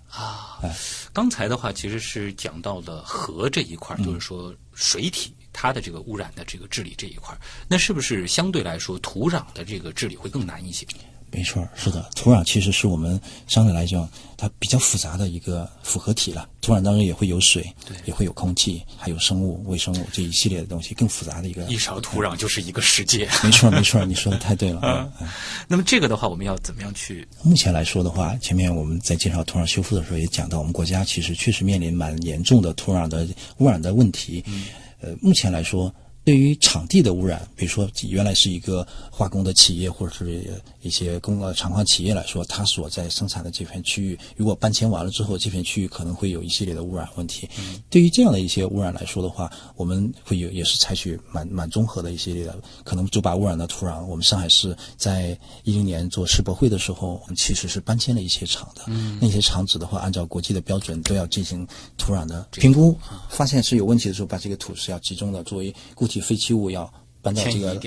[1.14, 10.86] 刚才的话其实是讲到了河这一块，就是说水体它的这个污染的这个治理这一块，那是不是相对来说土壤的这个治理会更难一些？
[11.32, 16.48] 没错，是的，土壤其实是我们相对来讲它比较复杂的一个复合体了。
[16.60, 21.64] 土壤当中也会有水，对也会有空气，还有生物、微生物这一系列的东西，更复杂的一个。
[21.64, 23.30] 一勺土壤就是一个世界。
[23.44, 24.82] 没错，没错，你说的太对了。
[24.84, 25.28] 嗯嗯
[25.68, 27.28] 那么这个的话，我们要怎么样去？
[27.44, 34.44] 目前来说的话，前面我们在介绍土壤修复的时候也讲到，我们国家其实确实面临蛮严重的土壤的污染的问题。
[34.48, 34.66] 嗯
[35.04, 35.92] 呃，目前来说，
[36.24, 47.50] 对于场地的污染，比如说原来是一个化工的企业或者是一些工呃厂矿企业来说，它所在生产的这片区域，如果搬迁完了之后，这片区域可能会有一系列的污染问题。
[47.90, 58.84] 对于这样的一些污染来说的话，我们会有也是采取蛮蛮综合的一系列的，可能就把污染的土壤，我们上海市在一零年做世博会的时候，我们其实是搬迁了一些厂的。
[58.88, 62.96] 嗯，那些厂址的话，按照国际的标准都要进行土壤的评估，
[63.30, 66.92] 发现是有问题的时候，把这个土是要集中的作为固体废弃物要。
[67.24, 67.80] 搬到这个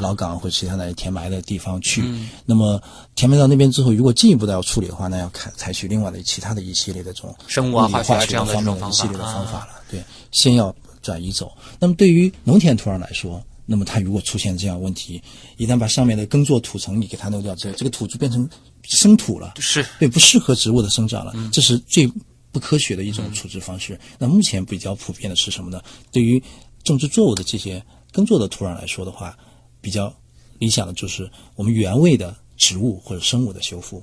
[0.00, 2.02] 老港或者其他的填埋的地方去。
[2.44, 2.82] 那么
[3.14, 9.74] 填埋到那边之后，如果进一步的要处理的话，那要采采取另外的其他的一系列的这种生物啊化学啊这样的方面的一系列的方法了。
[9.88, 11.52] 对，先要转移走。
[11.78, 15.22] 那么对于农田土壤来说，那么它如果出现这样问题，
[15.56, 18.50] 一旦把上面的耕作土层你给它弄掉之后，这个土就变成
[18.82, 19.54] 生土了。
[19.60, 22.12] 是对，不适合植物的生长了，嗯这是最
[22.50, 23.96] 不科学的一种处置方式。
[24.18, 25.80] 那目前比较普遍的是什么呢？
[26.10, 26.42] 对于
[26.84, 29.36] 种植作物的这些耕作的土壤来说的话，
[29.80, 30.12] 比较
[30.58, 34.00] 理想的就是我们原位的植物或者生物的修复。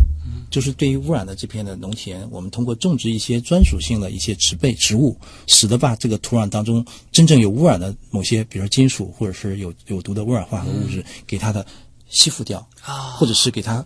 [0.49, 11.65] 就是对于污染的这片的农田，我们通过种植一些专属性的一些植被植物，使得把这个土壤当中真正有污染的某些，比如说金属或者是有有毒的污染化合物质，给它的
[12.09, 13.85] 吸附掉，啊，或者是给它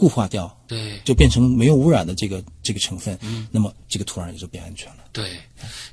[0.00, 5.04] 固化掉，对就变成没有污染的这个这个成分，嗯那么这个土壤也就变安全了。
[5.12, 5.36] 对，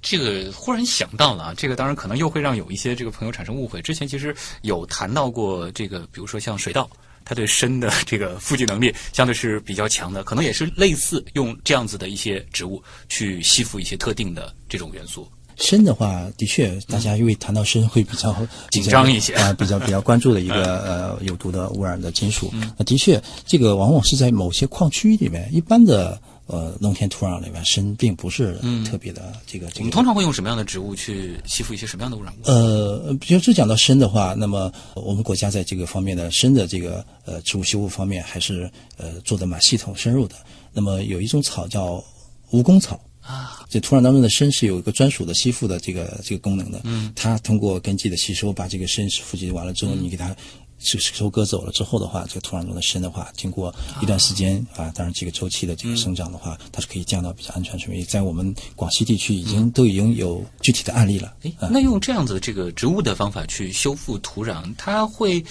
[0.01, 3.81] 这个忽然想到了啊，这个当然可能又会让有一些这个朋友产生误会。
[3.81, 6.89] 之前其实有谈到过这个，比如说像水稻。
[7.29, 15.29] 它对砷的这个富集能力相对是比较强的，可能也是类似用这样子的一些植物去吸附一些特定的这种元素。
[15.57, 18.35] 砷的话，的确，大家因为谈到砷会比较
[18.69, 22.51] 紧张一些 啊、比较比较关注的一个 呃有毒的污染的金属。
[22.77, 29.79] 那的确，这个往往是在某些矿区里面，一般的呃农田土壤里面，砷并不是特别的这个这个。
[29.79, 32.37] 我们通常会用什么样的植物去吸附一些什么样的污染物？
[32.45, 40.35] 呃，比如说讲到砷的话，那么我们国家在这个方面的砷的这个呃植物修复方面，还是呃做的蛮系统深入的。
[40.71, 42.03] 那么有一种草叫
[42.51, 42.99] 蜈蚣草。
[43.27, 50.33] 啊，这土壤当中的砷是有一个专属的吸附的这个这个功能的，嗯，它通过根系的吸收，把这个砷附集完了之后，你给它
[50.79, 58.05] 收收割走了之后的话，这个土壤中的砷的话，经过一段时间啊，当然这个周期的这个生长的话，它是可以降到比较安全水平。
[58.05, 61.33] 在我们广西地区已经、都已经有具体的案例了。
[61.41, 65.41] 诶，那用这样子的这个植物的方法去修复土壤，它会，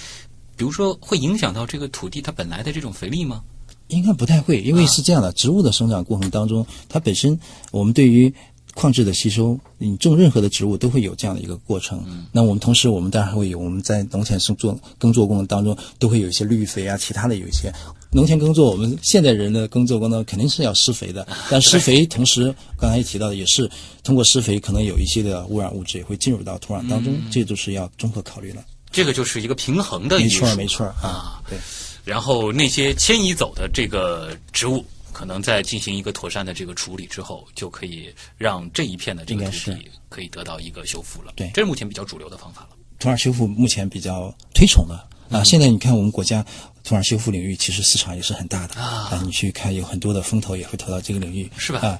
[0.55, 3.43] 比如说会影响到这个土地它本来的这种肥力吗？
[3.87, 7.39] 应该不太会，因为是这样的，植物的生长过程当中，它本身
[7.71, 8.33] 我们对于
[8.75, 12.03] 矿质的吸收，你种任何的植物都会有这样的一个过程。
[12.31, 17.73] 那我们同时，我们当然还会有我们在农田生做耕作过程当中，都会有一些绿肥啊，其他的有一些
[18.11, 23.67] 农田耕作，我们现代人的耕作过程当中肯定是要施肥的， 但施肥同时刚才也提到的，也是
[24.03, 28.63] 通过施肥，可能有一些的污染物质也会进入到土壤当中，这都是要综合考虑了。
[28.91, 31.41] 这个就是一个平衡的没错，没错啊。
[31.49, 31.57] 对。
[32.07, 41.33] 然后那些迁移走的这个植物，可能在进行一个妥善的这个处理之后，就可以让这一片的这个土地可以得到一个修复了。
[41.35, 42.69] 对这是目前比较主流的方法了。
[42.97, 44.95] 土壤修复目前比较推崇的
[45.29, 45.43] 啊。
[45.43, 46.43] 现在你看我们国家
[46.83, 51.99] 土壤修复领域其实市场也是很大的啊你去看有很多的风投也会投到这个领域，是吧啊，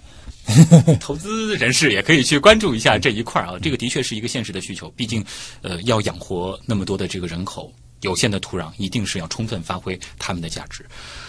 [1.01, 4.89] 投资人士也可以去关注一下这一块儿啊，这个的确是一个现实的需求。
[4.91, 5.23] 毕竟，
[5.61, 10.86] 呃，要养活那么多的这个人口，有限的土壤一定是要充分发挥它们的价值。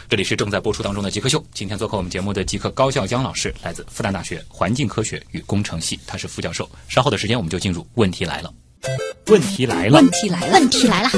[0.08, 6.68] 这里是正在播出当中的极客秀，今天做客我们节目的极客高笑江老师，来自复旦大学环境科学与工程系，他是副教授。
[6.88, 8.52] 稍后的时间我们就进入问题来了。
[9.26, 11.10] 问题来了问，题来了，问题来了，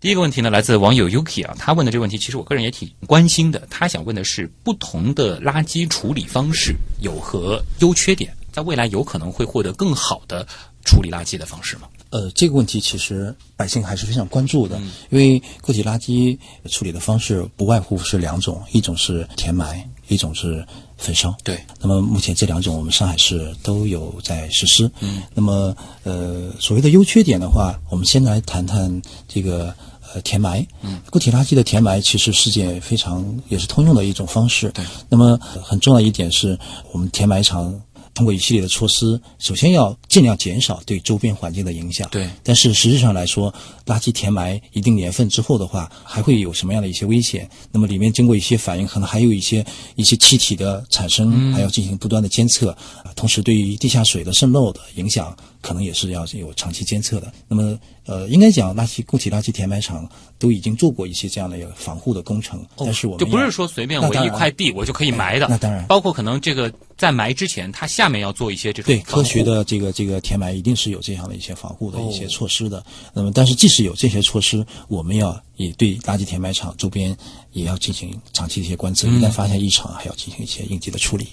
[0.00, 3.64] 第一个问题呢，来自网友 Yuki 啊，他问的这个问题，其实我个人也挺关心的。
[3.70, 8.36] 他想问的是，不同的垃圾处理方式有何优缺点？
[8.50, 10.44] 在未来有可能会获得更好的
[10.84, 11.86] 处理垃圾的方式吗？
[12.12, 16.38] 呃，这个问题其实百姓还是非常关注嗯的，因为固体垃圾
[16.70, 20.64] 处理的方式不外乎是两种，一种是填埋，一种是
[20.98, 21.34] 焚烧。
[21.42, 24.88] 对，那么目前这两种我们上海市都有在实施。
[25.00, 29.74] 嗯，那么呃，所谓的优缺点的话，我们先来谈谈这个。
[30.14, 34.68] 呃，填埋，嗯，固体垃圾的填埋其实世界非常也是通用的一种方式。
[34.72, 36.58] 对，那么、呃很重要一点是
[36.92, 37.74] 我们填埋场
[38.14, 42.08] 通过一系列的措施，首先要尽量减少对周边环境的影响。
[42.10, 43.52] 对，但是实质上来说，
[43.86, 47.48] 垃圾填埋一定年份之后的话，还会有什么样的一些危险？
[47.70, 49.64] 那么里面经过一些反应，可能还有一些
[49.96, 52.70] 一些气体的产生，还要进行不断的监测。
[53.04, 57.32] 啊，同时对于地下水的渗漏的影响，可能也是要有长期监测的。
[57.48, 72.84] 那么，呃，应该讲，垃圾固体垃圾填埋场都已经做过一些这样的一个防护的工程，但是我们就不是说随便我一块地我就可以埋的，那当然包括可能这个在埋之前，它下面要做一些这种对科学的这个这个填埋一定是有这样的一些防护的一些哦措施的。
[73.14, 77.16] 那么，但是即使有这些措施，我们要也对垃圾填埋场周边
[77.52, 81.28] 也要进行长期的一些观测，嗯一旦发现异常，还要进行一些应急的处理。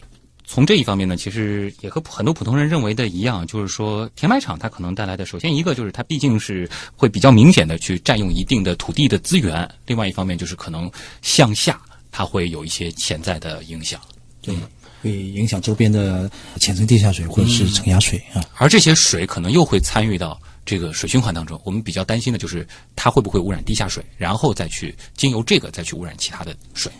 [0.51, 10.89] 从这一方面呢，其实也和很多普通人认为的一样，就是说填埋场它可能带来的，首先一个就是它毕竟是会比较明显的去占用一定的土地的资源，另外一方面就是可能
[11.21, 11.79] 向下
[12.09, 14.01] 它会有一些潜在的影响。
[14.41, 14.55] 对，
[15.03, 16.27] 会影响周边的
[16.59, 18.43] 浅层地下水或者是承压水啊。
[18.57, 21.59] 而这些水可能又会参与到这个水循环当中。
[21.63, 26.91] 我们比较担心的就是它会不会污染地下水，然后再去经由这个再去污染其他的水。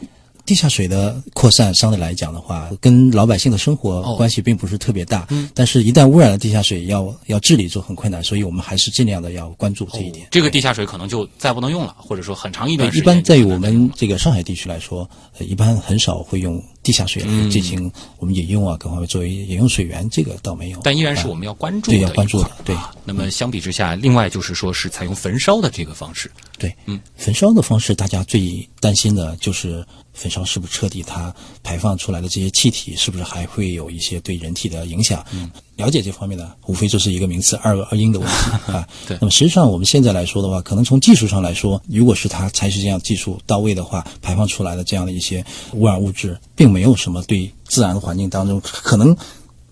[0.49, 5.27] 地下水的扩散，相对来讲的话，跟老百姓的生活哦关系并不是特别大。
[5.29, 10.27] 嗯，但是，一旦污染了地下水，要要治理就很困难，所以我们还是尽量的要关注这一点。
[10.31, 20.79] 这个地下水可能就再不能用了，或者说很长一段时间一般在于我们这个上海地区来说，呃，一般很少会用地下水来进行我们饮用啊，各方面作为饮用水源，这个倒没有。
[20.83, 26.31] 但依然是啊我们要关注的对要关注的对啊那么相比之下，另外就是说是采用焚烧的这个方式。
[26.57, 29.85] 对，嗯，焚烧的方式，大家最担心的就是
[30.19, 35.25] 焚烧是不是彻底，它排放出来的这些气体是不是还会有一些对人体的影响？
[35.31, 38.85] 嗯，了解这方面呢，无非就是一个名词二恶二因的问题啊。
[39.07, 45.43] 对那么实际上我们现在来说的话，可能从技术上来说，如果是它采取这样技术到位的话，排放出来的这样的一些
[45.73, 49.15] 污染物质，并没有什么对自然环境当中可能。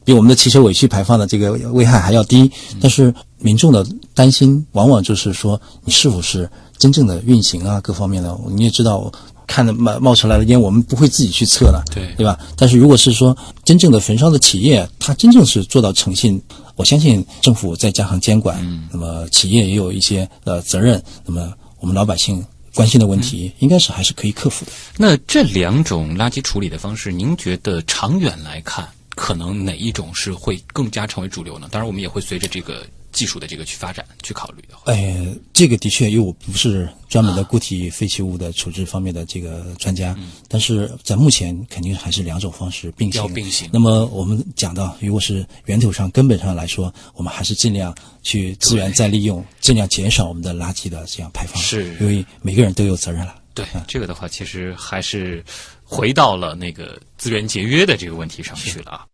[0.06, 9.12] 比我们的汽车尾气排放的这个危害还要低，但是民众的担心往往就是说，你是否是真正的运行啊，各方面的，你也知道，
[9.48, 12.38] 看着冒冒出来的烟，我们不会自己去测的，对对吧？
[12.56, 16.40] 但是如果是说真正的焚烧的企业，它真正是做到诚信，
[16.76, 18.60] 我相信政府再加上监管，
[18.92, 22.46] 那么企业也有一些呃责任，那么我们老百姓
[22.76, 24.72] 关心的问题，应该是还是可以克服的。
[24.98, 31.68] 那这两种垃圾处理的方式，您觉得长远来看，可能哪一种是会更加成为主流呢？
[31.72, 34.76] 当然，我们也会随着这个技术的这个去发展去考虑的。
[34.78, 40.16] 话，哎，这个的确，因为我不是专门的固体废弃物的处置方面的这个专家，
[40.48, 43.34] 但是在目前肯定还是两种方式并行。
[43.34, 51.62] 并行那么我们讲到，如果是源头上、根本上来说，我们还是尽量去资源再利用，尽量减少我们的垃圾的这样排放。
[51.62, 53.36] 是因为每个人都有责任了。
[53.54, 55.44] 对这个的话，其实还是
[55.84, 59.06] 回到了那个资源节约的这个问题上去了啊。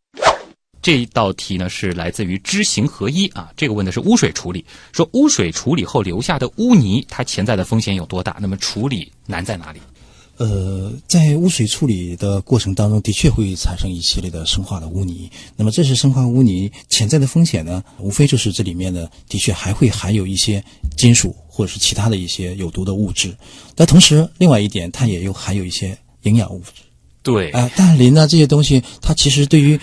[0.83, 8.35] 这一道题呢是来自于知行合一啊，这个问的是污水处理，说污水处理后留下的污泥，它潜在的风险有多大？
[8.39, 9.79] 那么处理难在哪里？
[10.37, 15.29] 呃，在污水处理的过程当中，的确会产生一系列的生化的污泥。
[15.55, 20.61] 那么这是生化污泥潜在的风险呢，无非就是这里面呢，的确还会含有一些
[20.97, 23.33] 金属或者是其他的一些有毒的物质。
[23.75, 26.81] 但同时，另外一点，它也有含有一些营养物质。
[27.21, 29.79] 对，啊、氮磷啊这些东西，它其实对于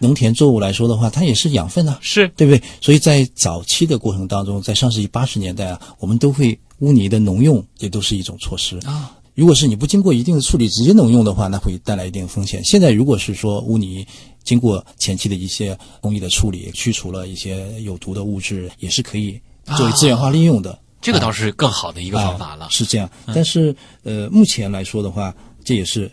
[0.00, 1.98] 农田作物来说的话，它也是养分啊。
[2.00, 2.62] 是对不对？
[2.80, 9.16] 所以在早期的过程当中，在上世纪八十年代啊，我们都会污泥的农用也都是一种措施啊。
[9.34, 12.64] 如果是你不经过一定的处理直接农用的话，那会带来一定风险。
[12.64, 14.04] 现在如果是说污泥
[14.42, 19.40] 经过前期的一些工艺的处理，去除了一些有毒的物质，也是可以
[19.76, 20.78] 作为资源化利用的。
[21.00, 22.66] 这个倒是更好的一个方法了。
[22.66, 25.34] 啊是这样，但是呃，目前来说的话，
[25.64, 26.10] 这也是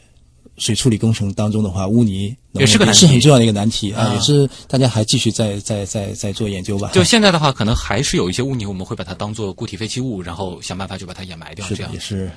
[0.57, 6.91] 水处理工程当中的话，污泥也是个难题是很重要的一个难题啊，啊也是大家还继续在在在在做研究吧。
[6.93, 12.31] 就现在的话，可能还是有一些污泥，我们会把它当做固体废弃物，然后想办法就把它掩埋掉，是，这样也是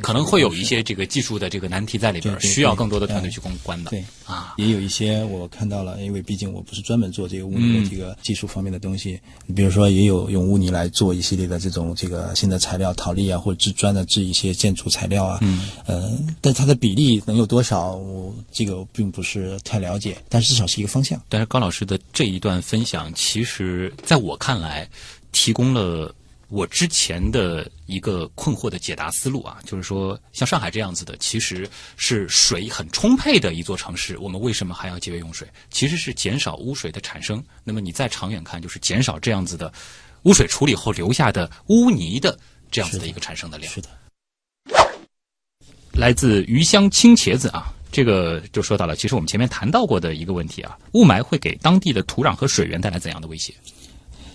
[0.00, 3.90] 可能会有一些这个技术的这个难题在里边，需要更多的团队去攻关的。
[3.90, 21.20] 对啊，也有一些我看到了，因为毕竟我不是专门做这个污泥的这个技术方面的东西，你比如说也有用污泥来做一系列的这种这个新的材料，陶粒啊，或者制砖的制一些建筑材料啊，嗯，呃，但它的比例能有多少，我这个并不是太了解，但至少是一个方向。
[21.28, 24.88] 但是高老师的这一段分享，其实在我看来，
[25.32, 26.14] 提供了
[26.52, 35.48] 我之前的一个困惑的解答思路啊，就是说，像上海这样子的，其实是水很充沛的一座城市，我们为什么还要节约用水？
[35.70, 37.42] 其实是减少污水的产生。
[37.64, 39.72] 那么你再长远看，就是减少这样子的
[40.24, 42.38] 污水处理后留下的污泥的
[42.70, 43.72] 这样子的一个产生的量。
[43.72, 43.88] 是的，
[45.94, 53.54] 来自鱼香青茄子啊，这个就说到了，其实我们前面谈到过的一个问题啊，雾霾会给当地的土壤和水源带来怎样的威胁？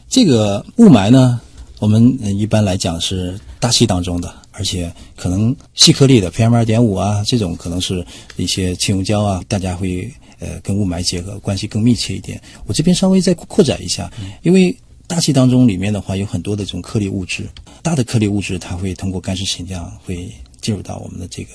[0.10, 1.40] 这个雾霾呢，
[1.80, 8.06] 我们呃一般来讲是大气当中的，而且可能细颗粒的 PM 二点五啊，这种可能是
[8.36, 12.42] 一些气溶胶啊，大家会呃跟雾霾结合，关系更密切一点。
[12.66, 14.12] 我这边稍微再扩展一下，
[14.42, 14.76] 因为
[15.06, 17.48] 大气当中里面的话有很多的这种颗粒物质，
[17.84, 21.52] 大的颗粒物质它会通过干湿沉降会进入到我们的这个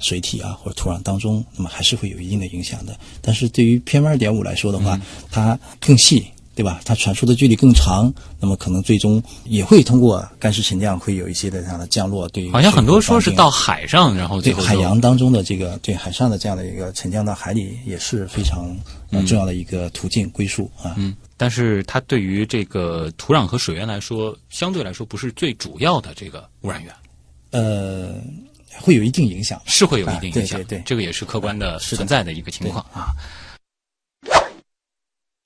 [0.00, 2.98] 水体啊或者土壤当中，那么还是会有一定的影响的。
[3.22, 5.00] 但是对于 PM 二点五来说的话，
[5.30, 6.26] 它更细。
[6.54, 6.80] 对吧？
[6.84, 12.28] 它传输的距离更长，那么可能最终也会通过干湿沉降会有一些的这样的降落。
[12.28, 18.76] 对于好像很多说是到海上，然后对海洋当中的这个对海上的这样的一个沉降到海里也是非常
[19.10, 20.94] 呃重要的一个途径归宿啊。
[20.98, 26.92] 嗯，但是它对于这个土壤和水源来说，相对来说不是最主要的这个污染源，
[27.52, 28.14] 呃，
[28.80, 29.58] 会有一定影响。
[29.64, 30.60] 是会有一定影响。
[30.60, 33.14] 啊对对对这个也是客观的存在的一个情况啊。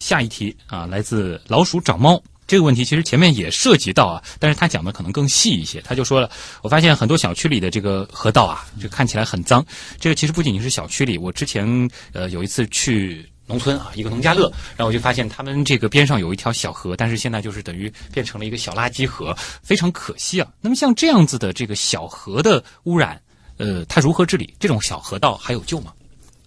[0.05, 2.23] 下一题啊，来自老鼠找猫。
[2.47, 5.81] 这个问题其实前面也涉及到啊，但是他讲的可能更细一些。
[5.81, 6.29] 他就说了，
[6.61, 9.65] 我发现很多小区里的这个河道啊，就看起来很脏。
[9.99, 11.67] 这个其实不仅仅是小区里，我之前
[12.13, 20.47] 呃有一次去农村啊，一个农家乐，然后我就发现他们这个边上有一条小河，但是现在就是等于变成了一个小垃圾河，非常可惜啊。
[20.61, 23.19] 那么像这样子的这个小河的污染，
[23.57, 24.55] 呃，它如何治理？
[24.61, 25.95] 这种小河道还有救吗？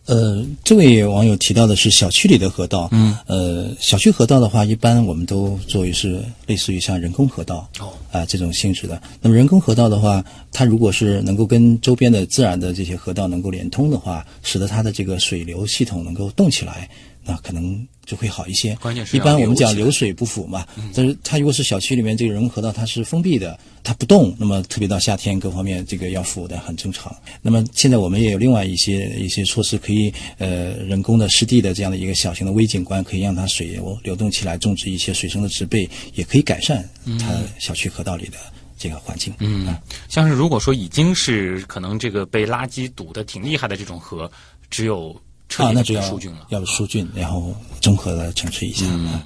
[0.07, 2.87] 呃，这位网友提到的是小区里的河道。
[2.91, 7.69] 嗯，呃，小区河道的话，一般我们都作为是类似于像人工河道。
[7.79, 8.99] 哦啊、这种性质的。
[9.21, 16.89] 那么人工河道的话，它如果是能够跟周边的自然的这些河道能够连通的话，使得它的这个水流系统能够动起来，
[17.27, 18.73] 那可能就会好一些。
[18.77, 27.13] 关键是一般我们讲流水不腐嘛，但是它如果是小区里面这个人工河道它是封闭的，它不动，那么特别到夏天各方面这个要腐的很正常。
[27.41, 36.87] 那么现在我们也有另外一些一些措施，可以呃人工的湿地的这样的一个小型的微景观，可以让它水流流动起来，种植一些水生的植被，也可以改善
[37.19, 38.37] 它小区河道里的
[38.77, 39.33] 这个环境。
[39.39, 39.75] 嗯，
[40.07, 44.31] 像是如果说已经是可能这个被垃圾堵得挺厉害的这种河，
[44.69, 45.15] 只有
[45.49, 46.47] 彻那就要疏浚了。
[46.49, 48.85] 要疏浚，然后综合的惩治一下。
[48.85, 49.23] 啊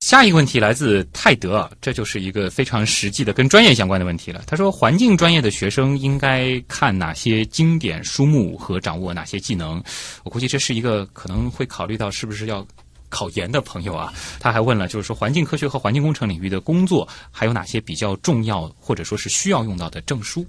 [0.00, 4.42] 下一个问题来自泰德啊，这就是一个非常实际的跟专业相关的问题了。
[4.46, 9.80] 他说，环境专业的学生应该看哪些经典书目和掌握哪些技能？
[10.24, 12.66] 我估计这是一个可能会考虑到是不是要
[13.10, 14.12] 考研的朋友啊。
[14.40, 20.44] 他还问了，就是说环境科学和环境工程领域的工作还有哪些比较重要或者说是需要用到的证书？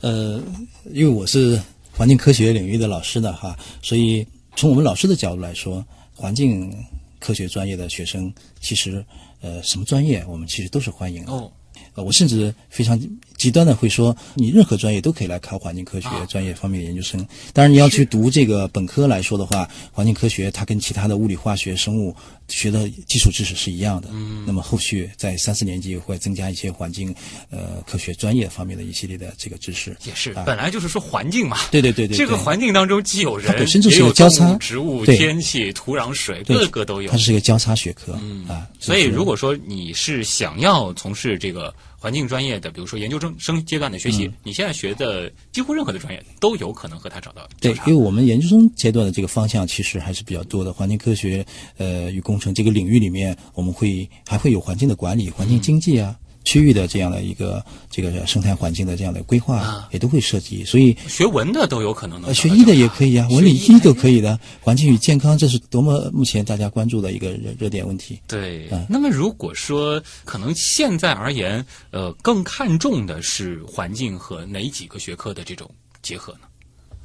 [0.00, 0.42] 呃，
[0.86, 1.60] 因为我是
[1.98, 4.24] 环境科学领域的老师的哈，所以
[4.54, 5.84] 从我们老师的角度来说，
[6.14, 6.72] 环境
[7.18, 9.04] 科学专业的学生其实
[9.40, 11.32] 呃什么专业我们其实都是欢迎的。
[11.32, 11.50] 哦，
[11.94, 12.96] 呃，我甚至非常
[13.36, 17.18] 极端的会说，你任何专业都可以来考环境科学专业方面的研究生。
[17.52, 22.14] 当然，你要去读这个本科来说的话，环境科学它跟其他的物理、化学、生物
[22.48, 24.08] 学的基础知识是一样的。
[24.12, 27.14] 嗯，那么后续在三四年级会增加一些环境
[27.50, 29.96] 呃科学专业方面的一系列的这个知识。
[30.04, 31.58] 也是，啊本来就是说环境嘛。
[31.70, 37.16] 对对对对，这个环境当中既有人，本身就是也有个交叉植物、天气、土壤、水，各个都有它。
[37.18, 38.18] 是一个交叉学科。
[38.22, 50.72] 嗯啊，所以，如果说你是想要从事这个环境专业的，比如说研究生生阶段的学习，你现在学的几乎任何的专业都有可能和他找到对因为我们研究生阶段的这个方向其实还是比较多的。
[50.72, 51.44] 环境科学
[51.76, 60.64] 呃与工程这个领域里面，我们会还会有环境的管理、环境经济啊、区域的这样的一个这个生态环境的这样的规划啊也都会涉及。
[60.64, 64.38] 所以学文的都有可能能呃，学医的也可以啊，文理医都可以的。
[64.60, 68.20] 环境与健康，这是多么目前大家关注的一个热热点问题。
[68.26, 75.70] 对嗯，那么如果说可能现在而言，呃，更看重的是环境和哪几个学科的这种
[76.02, 76.40] 结合呢？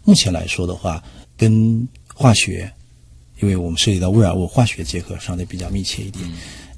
[0.05, 1.01] 目前来说的话，
[1.37, 2.69] 跟化学，
[3.43, 6.23] 因为我们涉及到污染物，化学结合相对比较密切一点。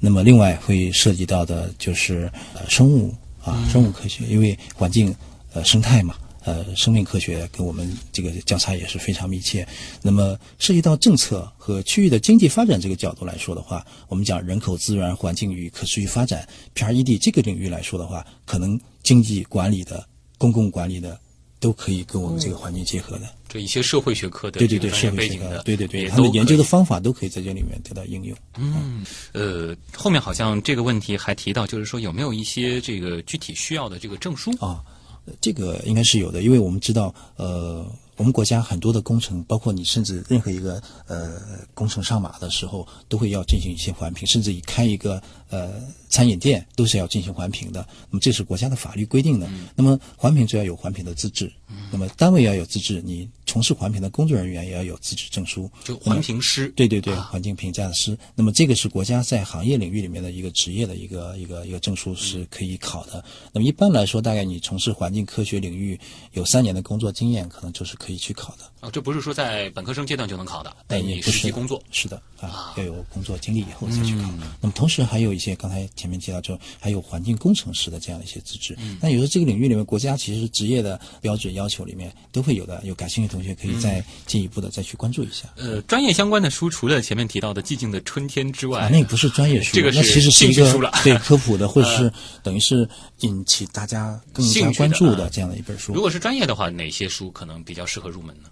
[0.00, 5.14] 那么另外会涉及到的就是呃生物啊，生物科学，因为环境
[5.52, 6.16] 呃生态嘛。
[6.46, 9.66] 呃，生命科学跟我们这个交叉也是非常密切。
[10.00, 20.06] 那么涉及到政策和区域的经济发展这个角度来说的话，我们讲人口资源、环境与可持续发展 （PRED） 这个领域来说的话，可能经济管理的、
[20.38, 21.18] 公共管理的
[21.58, 23.26] 都可以跟我们这个环境结合的。
[23.48, 28.36] 这一些社会学科的对对对，背景的，，对对对，他们研究的方法都可以在这里面得到应用。
[28.58, 34.50] 嗯呃，后面好像这个问题还提到，就是说有没有一些这个具体需要的这个证书？
[34.58, 34.82] 啊，
[35.26, 37.86] 呃这个应该是有的，因为我们知道，呃，
[38.16, 41.40] 我们国家很多的工程，包括你甚至任何一个呃
[41.74, 45.74] 工程上马的时候，都会要进行一些环评，甚至以开一个呃
[46.08, 47.86] 餐饮店都是要进行环评的。
[48.10, 49.48] 那么这是国家的法律规定的。
[49.74, 51.52] 那么环评就要有环评的资质，
[51.90, 55.70] 那么单位要有资质，你从事环评的工作人员也要有资质证书。
[55.84, 56.68] 就环评师。
[56.76, 58.16] 对对对，环境评价师。
[58.34, 63.24] 那么这个是国家在行业领域里面的一个职业的一个一个一个证书是可以考的。
[63.52, 65.98] 那么一般来说，大概你从事环境科学领域
[66.32, 68.70] 有三年的工作经验，可能就是可以去考的。
[68.86, 71.82] 哦，这不是说在本科生阶段就能考的，哎，得你实际工作。
[71.90, 74.30] 是的啊，要有工作经历以后再去考。
[74.60, 78.78] 那么同时还有一些刚才前面提到，就还有环境工程师的这样的一些资质。
[79.00, 82.80] 那有时候这个领域里面，国家其实职业的标准要求里面都会有的。
[82.84, 85.48] 有感兴趣的同学可以再进一步的再去关注一下。
[85.56, 92.12] 呃，专业相关的书，除了前面提到的《寂静的春天》之外，啊，那个不是专业书，这个是那其实是一个对科普的，或者是
[92.44, 92.88] 等于是
[93.20, 95.94] 引起大家更加关注啊的这样的一本书。
[95.94, 98.48] 如果是专业的话，哪些书可能比较适合入门呢？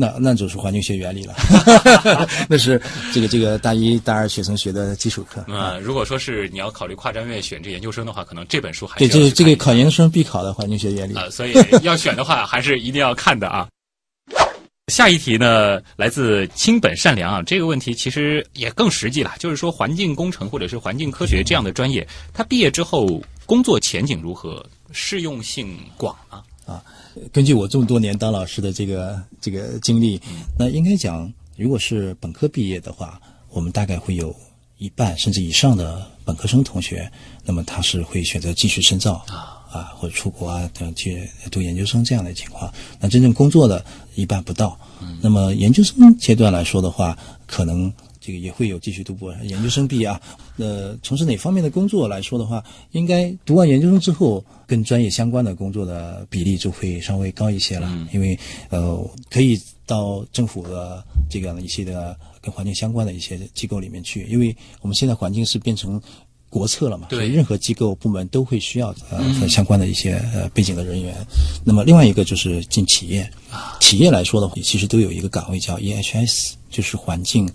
[0.00, 1.34] 那那就是环境学原理了，
[2.48, 2.80] 那是
[3.12, 5.44] 这个这个大一大二学生学的基础课。
[5.48, 11.16] 呃，如果说是你要考虑跨专业选这研究生的话，可能这本书还对，是这个这个考研研究生必考的环境学原理。
[11.16, 13.66] 啊、所以要选的话， 还是一定要看的啊。
[14.86, 17.42] 下一题呢，来自清本善良啊。
[17.42, 24.64] 这个问题其实也更实际了，就是说环境工程或者是环境科学这样的专业，它毕业之后工作前景如何？
[24.90, 26.82] 适用性广吗啊？
[27.32, 30.20] 根据我这么多年当老师的这个这个经历，
[30.58, 34.34] 那应该讲，如果是本科毕业的话，我们大概会有
[34.78, 37.10] 一半甚至以上的本科生同学，
[37.44, 42.72] 那么他是会选择继续深造啊啊或者出国啊等去读研究生这样的情况。
[43.00, 44.78] 那真正工作的一半不到。
[45.20, 47.16] 那么研究生阶段来说的话，
[47.46, 47.92] 可能。
[48.20, 50.20] 这个也会有继续读博研究生毕业啊，
[50.56, 52.62] 呃，从事哪方面的工作来说的话，
[52.92, 58.38] 应该读完研究生之后，跟专业相关的工作的比例就会稍微高一些了，因为
[58.70, 66.00] 呃，可以到政府的这样的一些的跟环境相关的一些机构里面去，因为我们现在环境是变成。
[66.50, 67.18] 国策了嘛，对。
[67.18, 71.14] 所以任何机构部门都会需要呃相关的一些呃背景的人员。
[71.62, 73.30] 那么另外一个就是进企业，
[73.80, 77.46] 企业来说的话，其实都有一个岗位叫 EHS，就是环境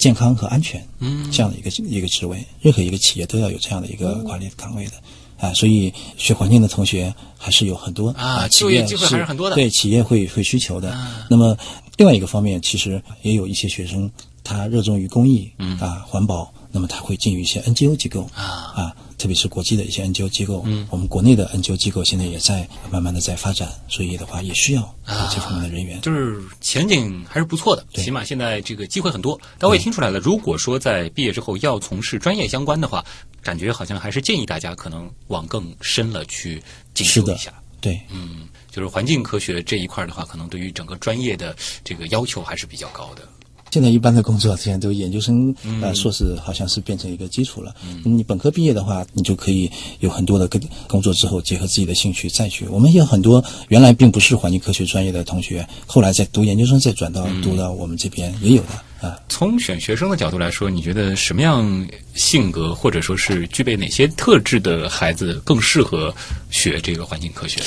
[0.00, 4.92] 健康和安全，嗯，这样的一个一个职位，任何一个企业都要有这样的一个管理岗位的。
[5.36, 10.94] 啊，所以学环境的同学还是有很多啊企业就业机会还是很多的对，企业会会需求的。
[11.30, 11.56] 那么
[11.96, 14.10] 另外一个方面，其实也有一些学生
[14.42, 26.00] 他热衷于公益，嗯啊环保，那么他会进入一些 NGO 机构啊啊，特别是国际的一些 NGO 机构，嗯，我们国内的 NGO 机构现在也在慢慢的在发展，所以的话也需要啊这方面的人员。
[26.00, 29.40] 就是前景还是不错的，对起码现在这个机会很多。
[29.58, 33.04] 但我也听出来了，如果说在毕业之后要从事专业相关的话，
[33.42, 36.62] 感觉好像还是建议大家可能往更深了去
[36.94, 37.52] 进修一下。
[37.80, 43.26] 对，嗯，就是环境科学这一块的话，可能对于整个专业的这个要求还是比较高的。
[43.70, 47.74] 现在一般的工作现在都研究生嗯呃硕士好像是变成一个基础了。
[48.04, 52.66] 你本科毕业的话，你就可以有很多的跟工作之后结合自己的兴趣再去。
[52.66, 59.18] 我们也有很多原来并不是环境科学专业的同学，后来在读研究生再转到嗯读到我们这边也有的啊。
[59.28, 66.12] 从选学生的角度来说，你觉得什么样性格或者说是具备哪些特质的孩子更适合
[66.50, 67.60] 学这个环境科学？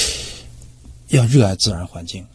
[1.09, 2.25] 要热爱自然环境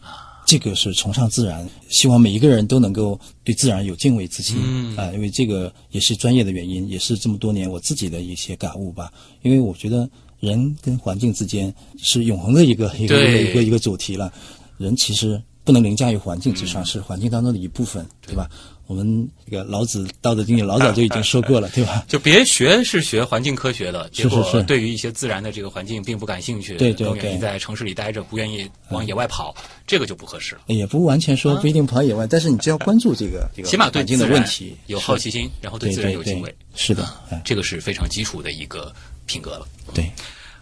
[0.49, 9.13] 这个是崇尚自然，希望每一个人都能够对自然有敬畏之心嗯啊、因为这个也是专业的原因，也是这么多年我自己的一些感悟吧。
[9.43, 14.33] 因为我觉得人跟环境之间是永恒的一个一个一个一个主题了，
[14.79, 18.49] 人其实不能凌驾于环境之上，是环境当中的一部分，对吧？
[18.89, 22.03] 我们这个老子《道德经》里老早就已经说过了，对吧？
[22.09, 30.61] 就别学是学环境科学的，结果对于一些自然的这个环境并不感兴趣，对对对愿意在城市里待着，不愿意往野外跑，这个就不合适了。
[30.65, 38.91] 也不完全说不一定跑野外，但是你只要关注这个 这个起码对环境的问题有好奇心，然后对对自然有敬畏，是的，哎这个是非常基础的一个
[39.27, 39.67] 品格了。
[39.93, 40.09] 对。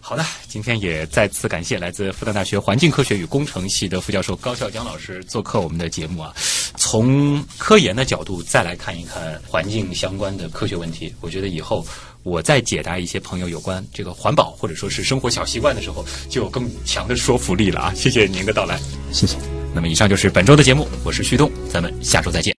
[0.08, 6.34] 好的，今天也再次感谢来自复旦大学环境科学与工程系的副教授高孝江老师做客我们的节目啊。
[6.78, 11.86] 从科研的角度再来看一看环境相关的科学问题，我觉得以后
[12.22, 17.92] 我再解答一些朋友有关这个环保或者说是生活小习惯的时候，就有更强的说服力了啊！
[17.94, 18.80] 谢谢您的到来。
[19.12, 19.36] 谢谢。
[19.74, 22.56] 那么以上就是本周的节目，我是旭东，咱们下周再见。